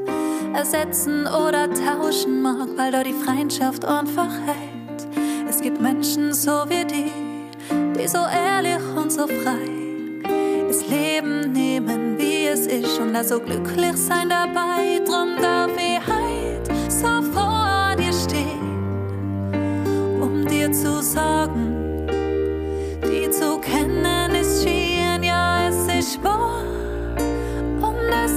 ersetzen 0.55 1.27
oder 1.27 1.69
tauschen 1.71 2.41
mag, 2.41 2.67
weil 2.75 2.91
da 2.91 3.03
die 3.03 3.13
Freundschaft 3.13 3.85
einfach 3.85 4.31
hält. 4.47 5.07
Es 5.47 5.61
gibt 5.61 5.79
Menschen 5.79 6.33
so 6.33 6.63
wie 6.67 6.83
die, 6.83 7.11
die 7.95 8.07
so 8.07 8.17
ehrlich 8.17 8.81
und 8.95 9.11
so 9.11 9.27
frei 9.27 9.69
das 10.67 10.87
Leben 10.87 11.51
nehmen, 11.51 12.17
wie 12.17 12.47
es 12.47 12.65
ist 12.65 12.99
und 12.99 13.13
da 13.13 13.23
so 13.23 13.39
glücklich 13.39 13.97
sein 13.97 14.29
dabei. 14.29 15.01
Drum 15.05 15.35
darf 15.39 15.71
ich 15.77 15.99
heut 16.07 16.67
so 16.91 17.21
vor 17.31 17.95
dir 17.99 18.13
stehen, 18.13 19.51
um 20.19 20.43
dir 20.47 20.71
zu 20.71 21.03
sagen, 21.03 21.78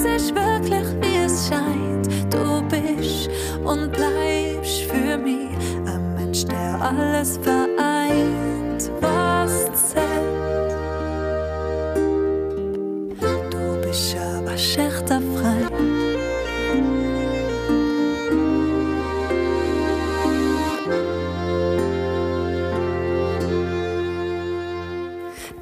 es 0.05 0.23
ist 0.23 0.35
wirklich, 0.35 0.87
wie 1.01 1.17
es 1.25 1.49
scheint. 1.49 2.09
Du 2.33 2.63
bist 2.63 3.31
und 3.65 3.93
bleibst 3.93 4.83
für 4.83 5.17
mich 5.17 5.57
ein 5.87 6.15
Mensch, 6.15 6.45
der 6.45 6.81
alles 6.81 7.39
vereint, 7.39 8.91
was 9.01 9.91
zählt. 9.91 10.73
Du 13.51 13.81
bist 13.87 14.17
aber 14.17 14.57
schechterfrei. 14.57 15.72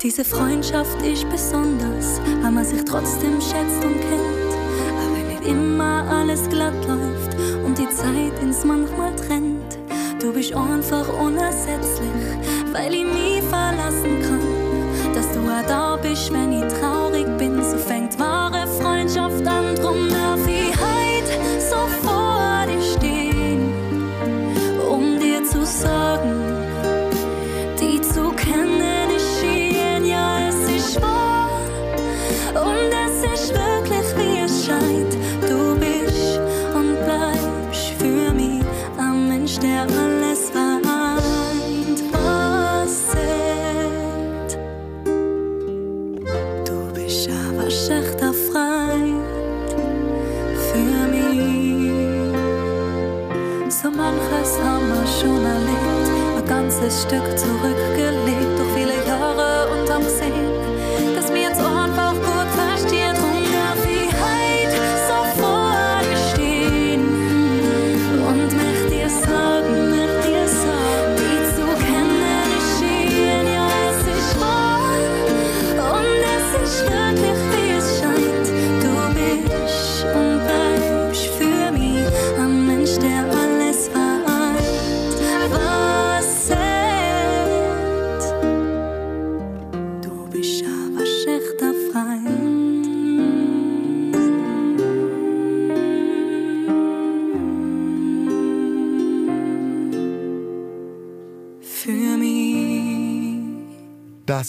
Diese 0.02 0.24
Freundschaft 0.24 1.02
ist 1.02 1.28
besonders, 1.28 2.22
weil 2.40 2.52
man 2.52 2.64
sich 2.64 2.82
trotzdem 2.86 3.38
schätzt 3.38 3.84
und 3.84 4.00
kennt. 4.00 4.54
Aber 4.96 5.14
wenn 5.14 5.28
nicht 5.28 5.46
immer 5.46 6.08
alles 6.08 6.48
glatt 6.48 6.72
läuft 6.88 7.36
und 7.66 7.76
die 7.76 7.88
Zeit 7.90 8.32
ins 8.42 8.64
manchmal 8.64 9.14
trennt. 9.16 9.78
Du 10.18 10.32
bist 10.32 10.54
einfach 10.54 11.06
unersetzlich, 11.20 12.08
weil 12.72 12.94
ich 12.94 13.04
nie 13.04 13.42
verlassen 13.42 14.22
kann. 14.22 15.12
Dass 15.12 15.30
du 15.32 15.40
auch 15.40 15.66
da 15.68 15.96
bist, 15.96 16.32
wenn 16.32 16.50
ich 16.50 16.72
traurig 16.80 17.26
bin, 17.36 17.62
so 17.62 17.76
fängt 17.76 18.18
wahre 18.18 18.39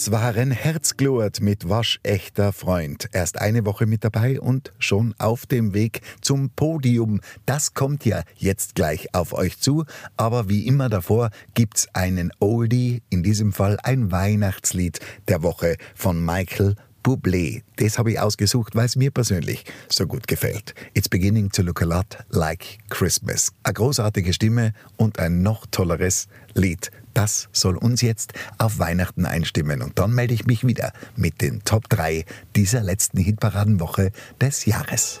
Das 0.02 0.10
waren 0.10 0.50
Herzglut 0.50 1.40
mit 1.40 1.68
waschechter 1.68 2.52
Freund. 2.52 3.08
Erst 3.12 3.40
eine 3.40 3.64
Woche 3.64 3.86
mit 3.86 4.02
dabei 4.02 4.40
und 4.40 4.72
schon 4.80 5.14
auf 5.18 5.46
dem 5.46 5.74
Weg 5.74 6.00
zum 6.20 6.50
Podium. 6.50 7.20
Das 7.46 7.72
kommt 7.72 8.04
ja 8.04 8.24
jetzt 8.36 8.74
gleich 8.74 9.14
auf 9.14 9.32
euch 9.32 9.60
zu. 9.60 9.84
Aber 10.16 10.48
wie 10.48 10.66
immer 10.66 10.88
davor 10.88 11.30
gibt's 11.54 11.86
einen 11.92 12.32
Oldie, 12.40 13.04
in 13.10 13.22
diesem 13.22 13.52
Fall 13.52 13.78
ein 13.84 14.10
Weihnachtslied 14.10 14.98
der 15.28 15.44
Woche 15.44 15.76
von 15.94 16.20
Michael 16.24 16.74
Bublé. 17.04 17.62
Das 17.76 17.96
habe 17.96 18.10
ich 18.10 18.18
ausgesucht, 18.18 18.74
weil 18.74 18.86
es 18.86 18.96
mir 18.96 19.12
persönlich 19.12 19.64
so 19.88 20.08
gut 20.08 20.26
gefällt. 20.26 20.74
It's 20.94 21.08
beginning 21.08 21.48
to 21.50 21.62
look 21.62 21.80
a 21.80 21.84
lot 21.84 22.18
like 22.30 22.78
Christmas. 22.90 23.52
Eine 23.62 23.74
großartige 23.74 24.32
Stimme 24.32 24.72
und 24.96 25.20
ein 25.20 25.42
noch 25.42 25.64
tolleres 25.66 26.26
Lied. 26.54 26.90
Das 27.14 27.48
soll 27.52 27.76
uns 27.76 28.00
jetzt 28.00 28.32
auf 28.58 28.78
Weihnachten 28.78 29.26
einstimmen. 29.26 29.82
Und 29.82 29.98
dann 29.98 30.12
melde 30.12 30.34
ich 30.34 30.46
mich 30.46 30.66
wieder 30.66 30.92
mit 31.16 31.40
den 31.40 31.64
Top 31.64 31.88
3 31.88 32.24
dieser 32.56 32.82
letzten 32.82 33.18
Hitparadenwoche 33.18 34.12
des 34.40 34.64
Jahres. 34.66 35.20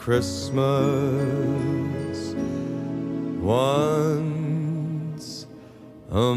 Christmas 0.00 0.56
once 3.42 5.46
a 6.10 6.34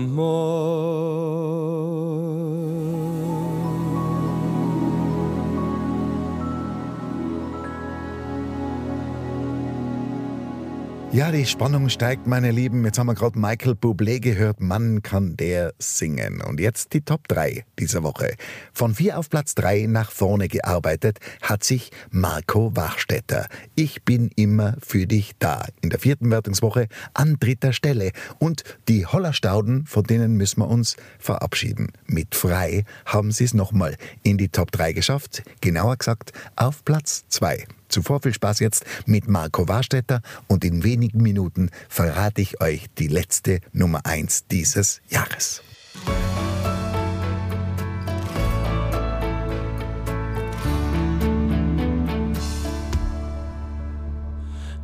Ja, 11.14 11.32
die 11.32 11.45
Spannung 11.45 11.89
steigt, 11.89 12.26
meine 12.26 12.49
Lieben. 12.49 12.84
Jetzt 12.86 12.97
haben 12.97 13.05
wir 13.05 13.14
gerade 13.14 13.38
Michael 13.38 13.74
Bublé 13.74 14.20
gehört. 14.20 14.59
Mann, 14.61 15.03
kann 15.03 15.38
der 15.38 15.76
singen. 15.78 16.41
Und 16.41 16.59
jetzt 16.59 16.93
die 16.93 17.01
Top 17.01 17.28
3 17.28 17.66
dieser 17.78 18.01
Woche. 18.01 18.34
Von 18.74 18.95
4 18.95 19.20
auf 19.20 19.30
Platz 19.30 19.53
3 19.53 19.86
nach 19.86 20.09
vorne 20.09 20.47
gearbeitet 20.47 21.20
hat 21.43 21.64
sich 21.64 21.91
Marco 22.09 22.76
Wachstetter. 22.76 23.47
Ich 23.76 24.01
bin 24.01 24.32
immer 24.36 24.76
für 24.82 25.05
dich 25.05 25.34
da. 25.38 25.68
In 25.82 25.91
der 25.91 25.99
vierten 25.99 26.32
Wertungswoche 26.32 26.88
an 27.14 27.38
dritter 27.39 27.74
Stelle. 27.74 28.11
Und 28.39 28.64
die 28.88 29.05
Hollerstauden, 29.05 29.86
von 29.86 30.05
denen 30.05 30.34
müssen 30.36 30.61
wir 30.61 30.68
uns 30.68 30.95
verabschieden. 31.20 31.91
Mit 32.07 32.34
Frei 32.34 32.86
haben 33.05 33.32
sie 33.32 33.43
es 33.43 33.53
nochmal 33.53 33.97
in 34.24 34.39
die 34.39 34.49
Top 34.49 34.72
3 34.72 34.93
geschafft. 34.93 35.43
Genauer 35.61 35.97
gesagt 35.97 36.32
auf 36.55 36.84
Platz 36.84 37.26
2. 37.30 37.68
Zuvor 37.94 38.22
viel 38.22 38.34
Spaß 38.34 38.58
jetzt 38.58 38.86
mit 39.06 39.28
Marco 39.28 39.68
Warstetter 39.68 40.24
und 40.48 40.66
in 40.66 40.84
wenigen 40.84 41.22
Minuten 41.22 41.70
verrate 41.89 42.41
ich 42.41 42.60
euch 42.60 42.88
die 42.98 43.06
letzte 43.06 43.60
Nummer 43.72 44.04
1 44.04 44.48
dieses 44.48 45.00
Jahres. 45.10 45.62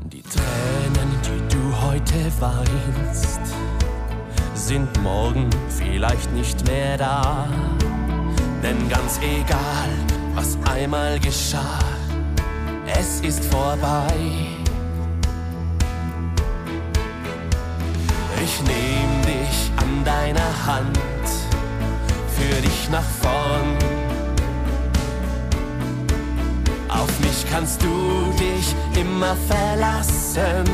Die 0.04 0.22
Tränen, 0.22 1.10
die 1.26 1.56
du 1.56 1.82
heute 1.82 2.32
weinst, 2.40 3.42
sind 4.54 5.02
morgen 5.02 5.50
vielleicht 5.68 6.32
nicht 6.34 6.64
mehr 6.68 6.96
da. 6.96 7.50
Denn 8.62 8.88
ganz 8.88 9.20
egal, 9.24 9.90
was 10.36 10.60
einmal 10.70 11.20
geschah, 11.20 11.80
es 12.98 13.22
ist 13.22 13.44
vorbei. 13.46 14.14
Ich 18.44 18.62
nehm 18.62 19.22
dich 19.24 19.72
an 19.78 20.04
deiner 20.04 20.66
Hand, 20.66 20.98
für 22.36 22.62
dich 22.62 22.90
nach 22.90 23.10
vorn. 23.22 23.78
Auf 26.88 27.20
mich 27.20 27.46
kannst 27.52 27.82
du 27.82 28.34
dich 28.40 28.76
immer 29.00 29.36
verlassen. 29.48 30.66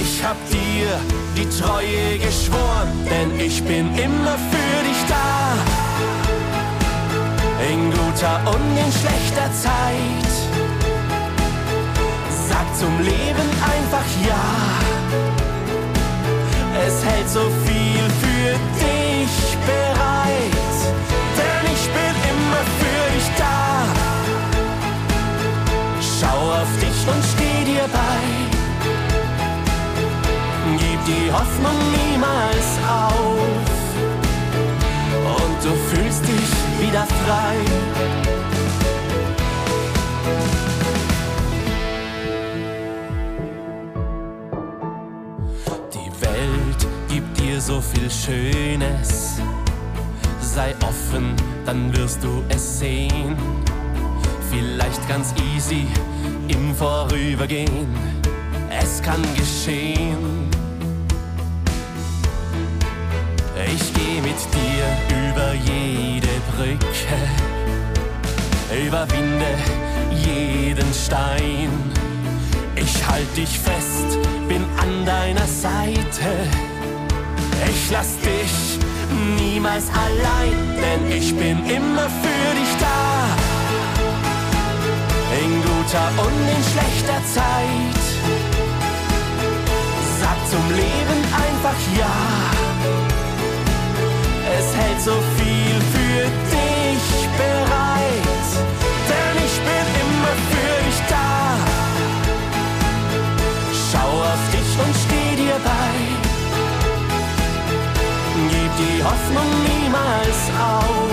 Ich 0.00 0.24
hab 0.24 0.36
dir 0.48 0.88
die 1.36 1.48
Treue 1.60 2.18
geschworen, 2.18 2.88
denn 3.10 3.38
ich 3.38 3.62
bin 3.64 3.86
immer 3.98 4.36
für 4.50 4.82
dich 4.88 5.04
da. 5.08 5.54
In 7.70 7.90
guter 7.90 8.40
und 8.46 8.76
in 8.76 8.92
schlechter 8.92 9.52
Zeit. 9.52 10.43
Zum 12.78 12.98
Leben 12.98 13.48
einfach 13.62 14.08
ja. 14.26 14.44
Es 16.86 17.04
hält 17.04 17.30
so 17.30 17.40
viel 17.64 18.04
für 18.22 18.50
dich 18.82 19.56
bereit, 19.64 20.76
denn 21.38 21.64
ich 21.72 21.84
bin 21.96 22.14
immer 22.32 22.62
für 22.80 23.04
dich 23.14 23.28
da. 23.38 23.86
Schau 26.00 26.40
auf 26.60 26.72
dich 26.80 26.98
und 27.06 27.22
steh 27.32 27.64
dir 27.64 27.86
bei. 27.92 28.54
Gib 30.76 31.00
die 31.06 31.30
Hoffnung 31.32 31.78
niemals 31.92 32.68
auf. 32.88 33.78
Und 35.38 35.64
du 35.64 35.72
fühlst 35.88 36.22
dich 36.24 36.52
wieder 36.80 37.06
frei. 37.24 37.93
So 47.66 47.80
viel 47.80 48.10
Schönes. 48.10 49.36
Sei 50.38 50.74
offen, 50.82 51.34
dann 51.64 51.96
wirst 51.96 52.22
du 52.22 52.42
es 52.50 52.80
sehen. 52.80 53.36
Vielleicht 54.50 55.08
ganz 55.08 55.32
easy 55.54 55.86
im 56.48 56.74
Vorübergehen. 56.74 57.88
Es 58.68 59.00
kann 59.00 59.22
geschehen. 59.34 60.50
Ich 63.74 63.94
geh 63.94 64.20
mit 64.20 64.40
dir 64.52 64.84
über 65.30 65.54
jede 65.54 66.34
Brücke, 66.52 67.16
überwinde 68.86 69.56
jeden 70.10 70.92
Stein. 70.92 71.70
Ich 72.76 73.06
halt 73.08 73.34
dich 73.34 73.58
fest, 73.58 74.18
bin 74.48 74.64
an 74.78 75.06
deiner 75.06 75.46
Seite. 75.46 76.73
Ich 77.68 77.90
lass 77.90 78.16
dich 78.18 78.78
niemals 79.38 79.84
allein, 79.88 80.56
denn 80.76 81.10
ich 81.16 81.34
bin 81.34 81.58
immer 81.68 82.08
für 82.22 82.54
dich 82.58 82.72
da. 82.80 83.36
In 85.42 85.62
guter 85.62 86.08
und 86.24 86.40
in 86.56 86.62
schlechter 86.72 87.20
Zeit. 87.34 88.02
Sag 90.20 90.38
zum 90.50 90.66
Leben 90.70 91.20
einfach 91.44 91.80
ja. 91.98 92.16
Es 94.58 94.76
hält 94.76 95.00
so 95.00 95.16
viel 95.36 95.76
für 95.94 96.22
dich 96.54 97.06
bereit, 97.36 98.50
denn 99.10 99.36
ich 99.46 99.56
bin 99.68 99.86
immer 100.02 100.34
für 100.50 100.74
dich 100.86 101.00
da. 101.08 101.30
Schau 103.90 104.10
auf 104.32 104.44
dich 104.52 104.70
und 104.84 104.94
steh 105.04 105.42
dir 105.42 105.58
bei. 105.64 105.93
Hoffnung 109.04 109.50
nie 109.62 109.74
niemals 109.84 110.40
auf. 110.58 111.10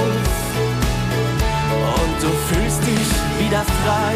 Und 1.98 2.24
du 2.24 2.30
fühlst 2.48 2.82
dich 2.82 3.10
wieder 3.40 3.64
frei, 3.84 4.16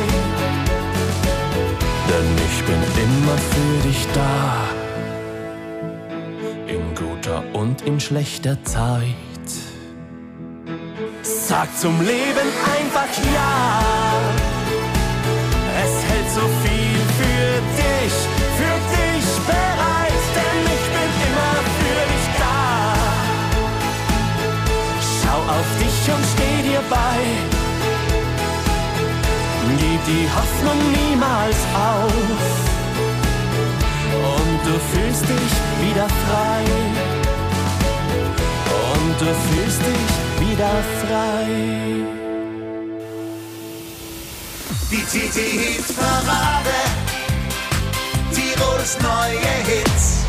denn 2.10 2.30
ich 2.48 2.64
bin 2.64 2.82
immer 3.06 3.38
für 3.52 3.88
dich 3.88 4.08
da. 4.14 4.64
In 6.68 6.96
guter 6.96 7.44
und 7.54 7.82
in 7.82 8.00
schlechter 8.00 8.58
Zeit. 8.64 9.16
Sag 11.22 11.68
zum 11.78 12.00
Leben 12.00 12.50
einfach 12.78 13.12
ja. 13.34 13.85
Gib 29.96 30.06
die 30.08 30.30
Hoffnung 30.30 30.80
niemals 30.92 31.56
auf. 31.74 32.12
Und 34.12 34.60
du 34.66 34.80
fühlst 34.92 35.24
dich 35.24 35.54
wieder 35.82 36.08
frei. 36.26 36.64
Und 38.94 39.22
du 39.22 39.32
fühlst 39.46 39.82
dich 39.82 40.50
wieder 40.50 40.74
frei. 41.02 41.46
Die 44.92 45.04
TT-Hit-Parade. 45.12 46.78
Tirols 48.34 48.98
neue 49.02 49.54
Hits. 49.66 50.25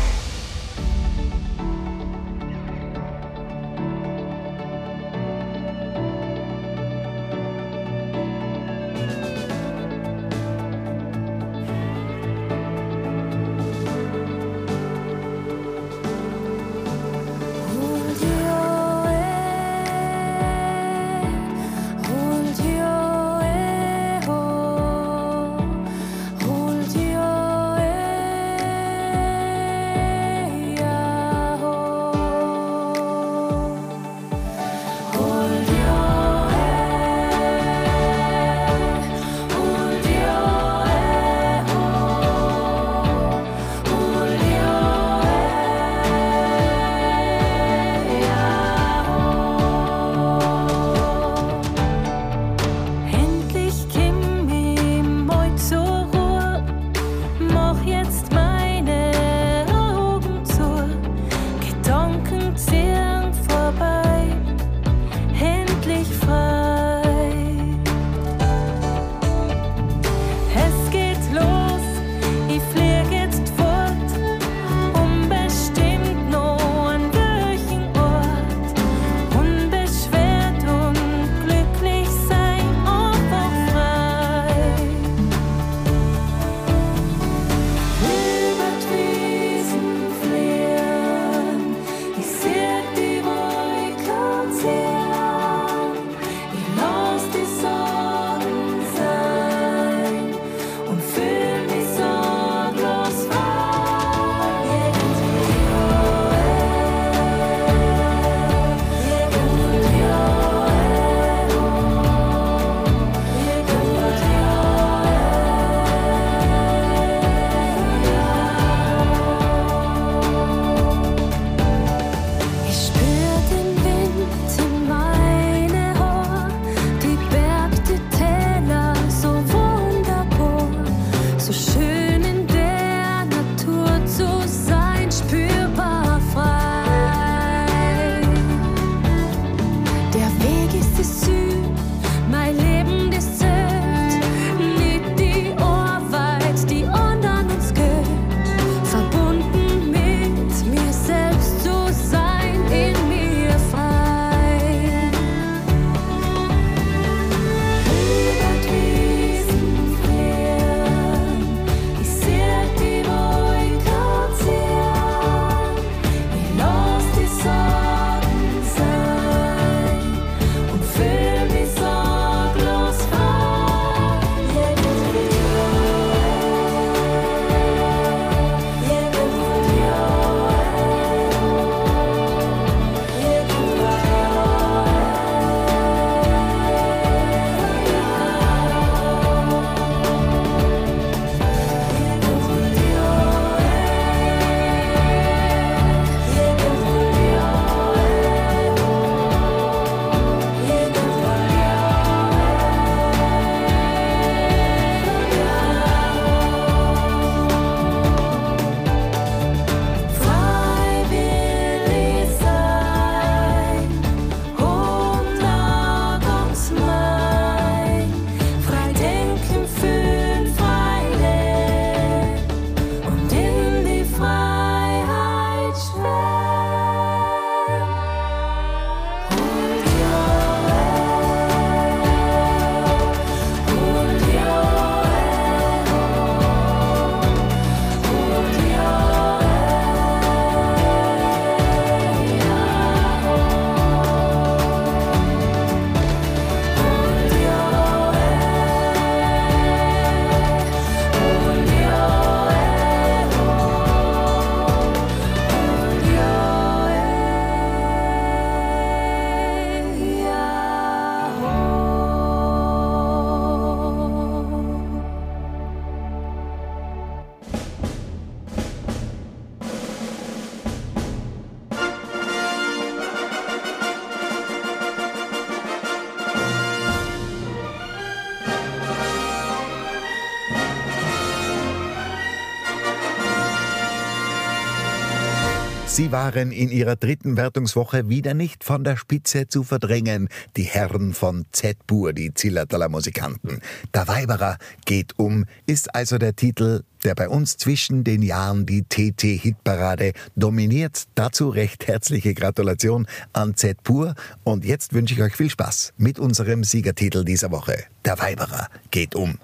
Sie 285.97 286.11
waren 286.11 286.51
in 286.51 286.69
ihrer 286.69 286.95
dritten 286.95 287.37
Wertungswoche 287.37 288.07
wieder 288.07 288.35
nicht 288.35 288.63
von 288.63 288.83
der 288.83 288.97
Spitze 288.97 289.47
zu 289.47 289.63
verdrängen. 289.63 290.29
Die 290.55 290.61
Herren 290.61 291.11
von 291.15 291.47
Z-Bur, 291.51 292.13
die 292.13 292.35
Zillertaler 292.35 292.87
Musikanten. 292.87 293.61
Der 293.95 294.07
Weiberer 294.07 294.59
geht 294.85 295.17
um, 295.17 295.45
ist 295.65 295.95
also 295.95 296.19
der 296.19 296.35
Titel, 296.35 296.83
der 297.03 297.15
bei 297.15 297.27
uns 297.27 297.57
zwischen 297.57 298.03
den 298.03 298.21
Jahren 298.21 298.67
die 298.67 298.83
TT-Hitparade 298.83 300.13
dominiert. 300.35 301.05
Dazu 301.15 301.49
recht 301.49 301.87
herzliche 301.87 302.35
Gratulation 302.35 303.07
an 303.33 303.55
Z-Pur. 303.55 304.13
Und 304.43 304.65
jetzt 304.65 304.93
wünsche 304.93 305.15
ich 305.15 305.21
euch 305.23 305.35
viel 305.35 305.49
Spaß 305.49 305.93
mit 305.97 306.19
unserem 306.19 306.63
Siegertitel 306.63 307.25
dieser 307.25 307.49
Woche. 307.49 307.85
Der 308.05 308.19
Weiberer 308.19 308.67
geht 308.91 309.15
um. 309.15 309.39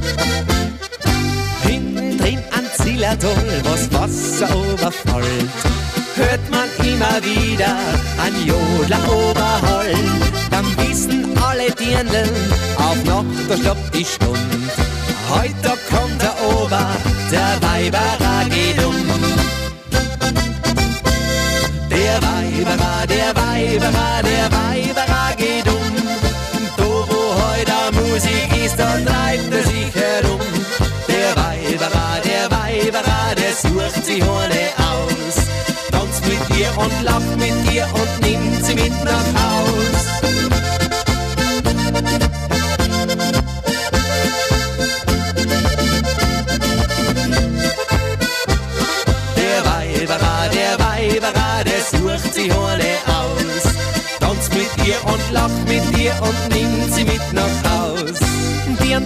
Drin 0.00 0.39
Zillertal, 3.00 3.62
was 3.64 3.90
Wasser 3.94 4.54
überfällt, 4.74 5.50
hört 6.16 6.50
man 6.50 6.68
immer 6.86 7.16
wieder 7.24 7.74
ein 8.22 8.34
Jodler 8.46 9.00
oberhallen. 9.10 10.20
Dann 10.50 10.66
wissen 10.76 11.34
alle 11.42 11.70
Dirndl, 11.70 12.28
auf 12.76 13.02
noch, 13.06 13.24
da 13.48 13.56
stoppt 13.56 13.94
die 13.94 14.04
Stund. 14.04 14.38
Heute 15.30 15.78
kommt 15.88 16.20
der 16.20 16.34
Ober, 16.46 16.88
der 17.32 17.56
Weiberer 17.62 18.44
geht 18.50 18.84
um. 18.84 18.94
Der 21.90 22.16
Weiberer, 22.20 23.06
der 23.06 23.34
Weiberer, 23.34 24.22
der 24.22 24.39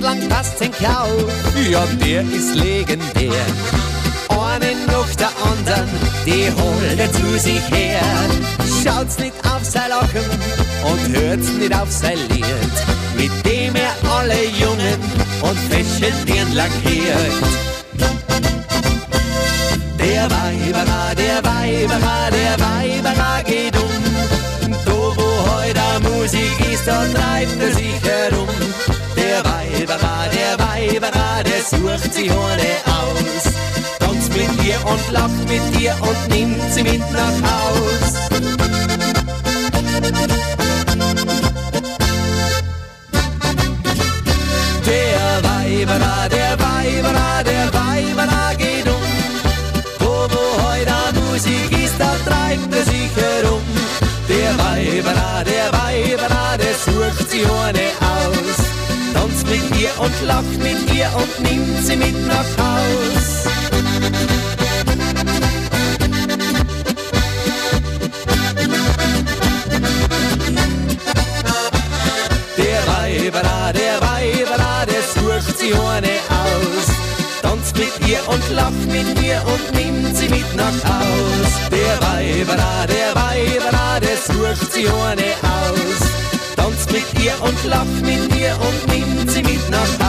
Entlang 0.05 0.28
passt 0.28 0.59
sein 0.59 0.70
Klau, 0.70 1.09
ja, 1.70 1.82
der 1.98 2.20
ist 2.30 2.55
legendär. 2.55 3.46
Einen 4.28 4.84
nach 4.86 5.14
der 5.16 5.30
anderen, 5.42 5.88
die 6.26 6.52
holt 6.52 6.98
er 6.98 7.11
zu 7.11 7.38
sich 7.38 7.62
her. 7.70 8.02
Schaut's 8.82 9.18
nicht 9.18 9.32
auf 9.46 9.64
sein 9.64 9.88
Lachen 9.88 10.28
und 10.84 11.16
hört's 11.16 11.48
nicht 11.52 11.74
auf 11.74 11.90
sein 11.90 12.18
Lied, 12.28 12.74
mit 13.16 13.32
dem 13.46 13.74
er 13.76 13.94
alle 14.14 14.44
Jungen 14.44 15.00
und 15.40 15.59
Fäscheln 15.70 16.52
lackiert. 16.52 17.32
Der 19.98 20.24
Weiberer, 20.24 21.14
der 21.16 21.42
Weiberer, 21.42 22.30
der 22.30 22.61
Weiberer 22.61 23.42
geht 23.46 23.74
um. 23.78 24.70
Da 24.84 24.92
wo 24.92 25.26
heute 25.57 26.11
Musik 26.11 26.61
ist, 26.70 26.86
da 26.86 27.07
treibt 27.07 27.62
er 27.62 27.72
sich 27.72 28.02
herum. 28.02 28.63
Der 30.85 31.03
Weiberer, 31.03 31.43
der 31.45 31.62
sucht 31.62 32.12
sich 32.12 32.30
Horne 32.30 32.76
aus. 32.85 33.45
Tanzt 34.01 34.37
mit 34.37 34.62
dir 34.62 34.76
und 34.85 35.12
lacht 35.12 35.49
mit 35.49 35.80
dir 35.80 35.97
und 36.03 36.28
nimmt 36.28 36.61
sie 36.72 36.82
mit 36.82 37.01
nach 37.11 37.43
Haus. 37.43 38.03
Und 60.20 60.26
lacht 60.26 60.58
mit 60.58 60.94
ihr 60.94 61.10
und 61.16 61.40
nimmt 61.40 61.86
sie 61.86 61.96
mit 61.96 62.26
nach 62.26 62.50
Haus. 62.58 63.44
Der 72.56 72.80
Weiberer, 72.86 73.72
der 73.72 74.00
Weiberer, 74.00 74.86
der 74.86 75.02
sucht 75.14 75.58
sie 75.58 75.74
Horne 75.74 76.16
aus. 76.28 76.86
Tanzt 77.42 77.76
mit 77.76 78.08
ihr 78.08 78.20
und 78.28 78.50
lacht 78.54 78.86
mit 78.86 79.22
ihr 79.22 79.42
und 79.46 79.74
nimmt 79.74 80.16
sie 80.16 80.28
mit 80.28 80.54
nach 80.56 80.78
Haus. 80.84 81.70
Der 81.70 82.00
Weiberer, 82.08 82.86
der 82.86 83.14
Weiberer, 83.14 84.00
der 84.00 84.16
sucht 84.16 84.72
sie 84.72 84.88
Horne 84.88 85.34
aus. 85.42 86.24
Tanzt 86.56 86.92
mit 86.92 87.04
ihr 87.22 87.34
und 87.42 87.64
lacht 87.64 88.00
mit 88.02 88.34
ihr 88.36 88.56
und 88.60 88.94
nimmt 88.94 89.30
sie 89.30 89.42
mit 89.42 89.70
nach 89.70 89.98
Haus. 89.98 90.03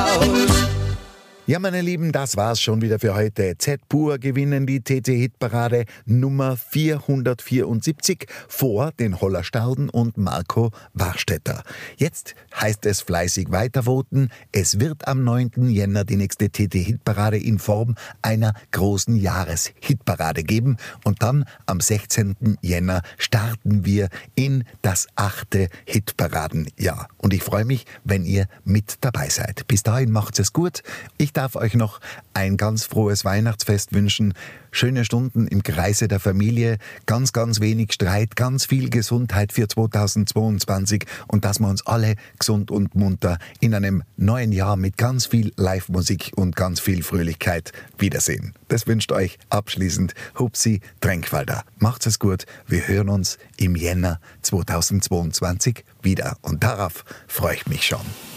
Ja, 1.47 1.59
meine 1.59 1.81
Lieben, 1.81 2.11
das 2.11 2.37
war's 2.37 2.59
schon 2.59 2.81
wieder 2.81 2.97
für 2.97 3.13
heute. 3.13 3.55
Z-Pur 3.55 4.17
gewinnen 4.17 4.65
die 4.65 4.79
TT-Hitparade 4.79 5.85
Nummer 6.07 6.57
474 6.57 8.25
vor 8.47 8.91
den 8.93 9.21
Hollerstauden 9.21 9.91
und 9.91 10.17
Marco 10.17 10.71
Warstetter. 10.95 11.61
Jetzt 11.97 12.33
heißt 12.59 12.87
es 12.87 13.01
fleißig 13.01 13.51
weitervoten. 13.51 14.31
Es 14.51 14.79
wird 14.79 15.07
am 15.07 15.23
9. 15.23 15.69
Jänner 15.69 16.03
die 16.03 16.15
nächste 16.15 16.49
TT-Hitparade 16.49 17.37
in 17.37 17.59
Form 17.59 17.93
einer 18.23 18.55
großen 18.71 19.15
Jahreshitparade 19.15 20.41
geben. 20.41 20.77
Und 21.03 21.21
dann 21.21 21.45
am 21.67 21.79
16. 21.79 22.57
Jänner 22.61 23.03
starten 23.19 23.85
wir 23.85 24.09
in 24.33 24.63
das 24.81 25.05
achte 25.13 25.69
Hitparadenjahr. 25.85 27.07
Und 27.17 27.35
ich 27.35 27.43
freue 27.43 27.65
mich, 27.65 27.85
wenn 28.03 28.25
ihr 28.25 28.47
mit 28.63 28.95
dabei 29.01 29.29
seid. 29.29 29.67
Bis 29.67 29.83
dahin 29.83 30.09
macht's 30.09 30.39
es 30.39 30.51
gut. 30.51 30.81
Ich 31.19 31.34
darf 31.35 31.55
euch 31.55 31.75
noch 31.75 31.99
ein 32.33 32.57
ganz 32.57 32.85
frohes 32.85 33.25
Weihnachtsfest 33.25 33.93
wünschen. 33.93 34.33
Schöne 34.71 35.05
Stunden 35.05 35.47
im 35.47 35.63
Kreise 35.63 36.07
der 36.07 36.19
Familie, 36.19 36.77
ganz, 37.05 37.31
ganz 37.31 37.61
wenig 37.61 37.93
Streit, 37.93 38.35
ganz 38.35 38.65
viel 38.65 38.89
Gesundheit 38.89 39.53
für 39.53 39.67
2022 39.67 41.05
und 41.27 41.45
dass 41.45 41.59
wir 41.59 41.67
uns 41.67 41.85
alle 41.85 42.15
gesund 42.39 42.71
und 42.71 42.93
munter 42.95 43.37
in 43.59 43.73
einem 43.73 44.03
neuen 44.17 44.51
Jahr 44.51 44.75
mit 44.75 44.97
ganz 44.97 45.25
viel 45.25 45.53
Live-Musik 45.55 46.33
und 46.35 46.55
ganz 46.55 46.79
viel 46.79 47.03
Fröhlichkeit 47.03 47.71
wiedersehen. 47.97 48.53
Das 48.67 48.85
wünscht 48.87 49.11
euch 49.11 49.37
abschließend 49.49 50.13
Hupsi 50.37 50.81
Tränkwalder. 50.99 51.63
Macht's 51.79 52.05
es 52.05 52.19
gut. 52.19 52.45
Wir 52.67 52.87
hören 52.87 53.09
uns 53.09 53.37
im 53.57 53.75
Jänner 53.75 54.19
2022 54.41 55.85
wieder 56.01 56.37
und 56.41 56.63
darauf 56.63 57.05
freue 57.27 57.55
ich 57.55 57.67
mich 57.67 57.85
schon. 57.85 58.34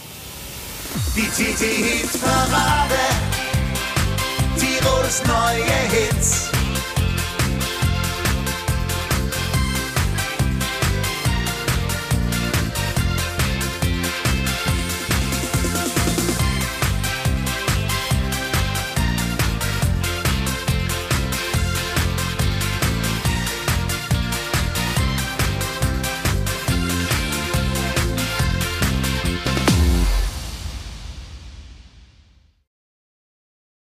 Die 1.14 1.28
TT 1.28 1.60
Hit 1.60 2.20
Parade. 2.20 3.02
Tirols 4.56 5.22
neue 5.26 5.64
Hits. 5.90 6.57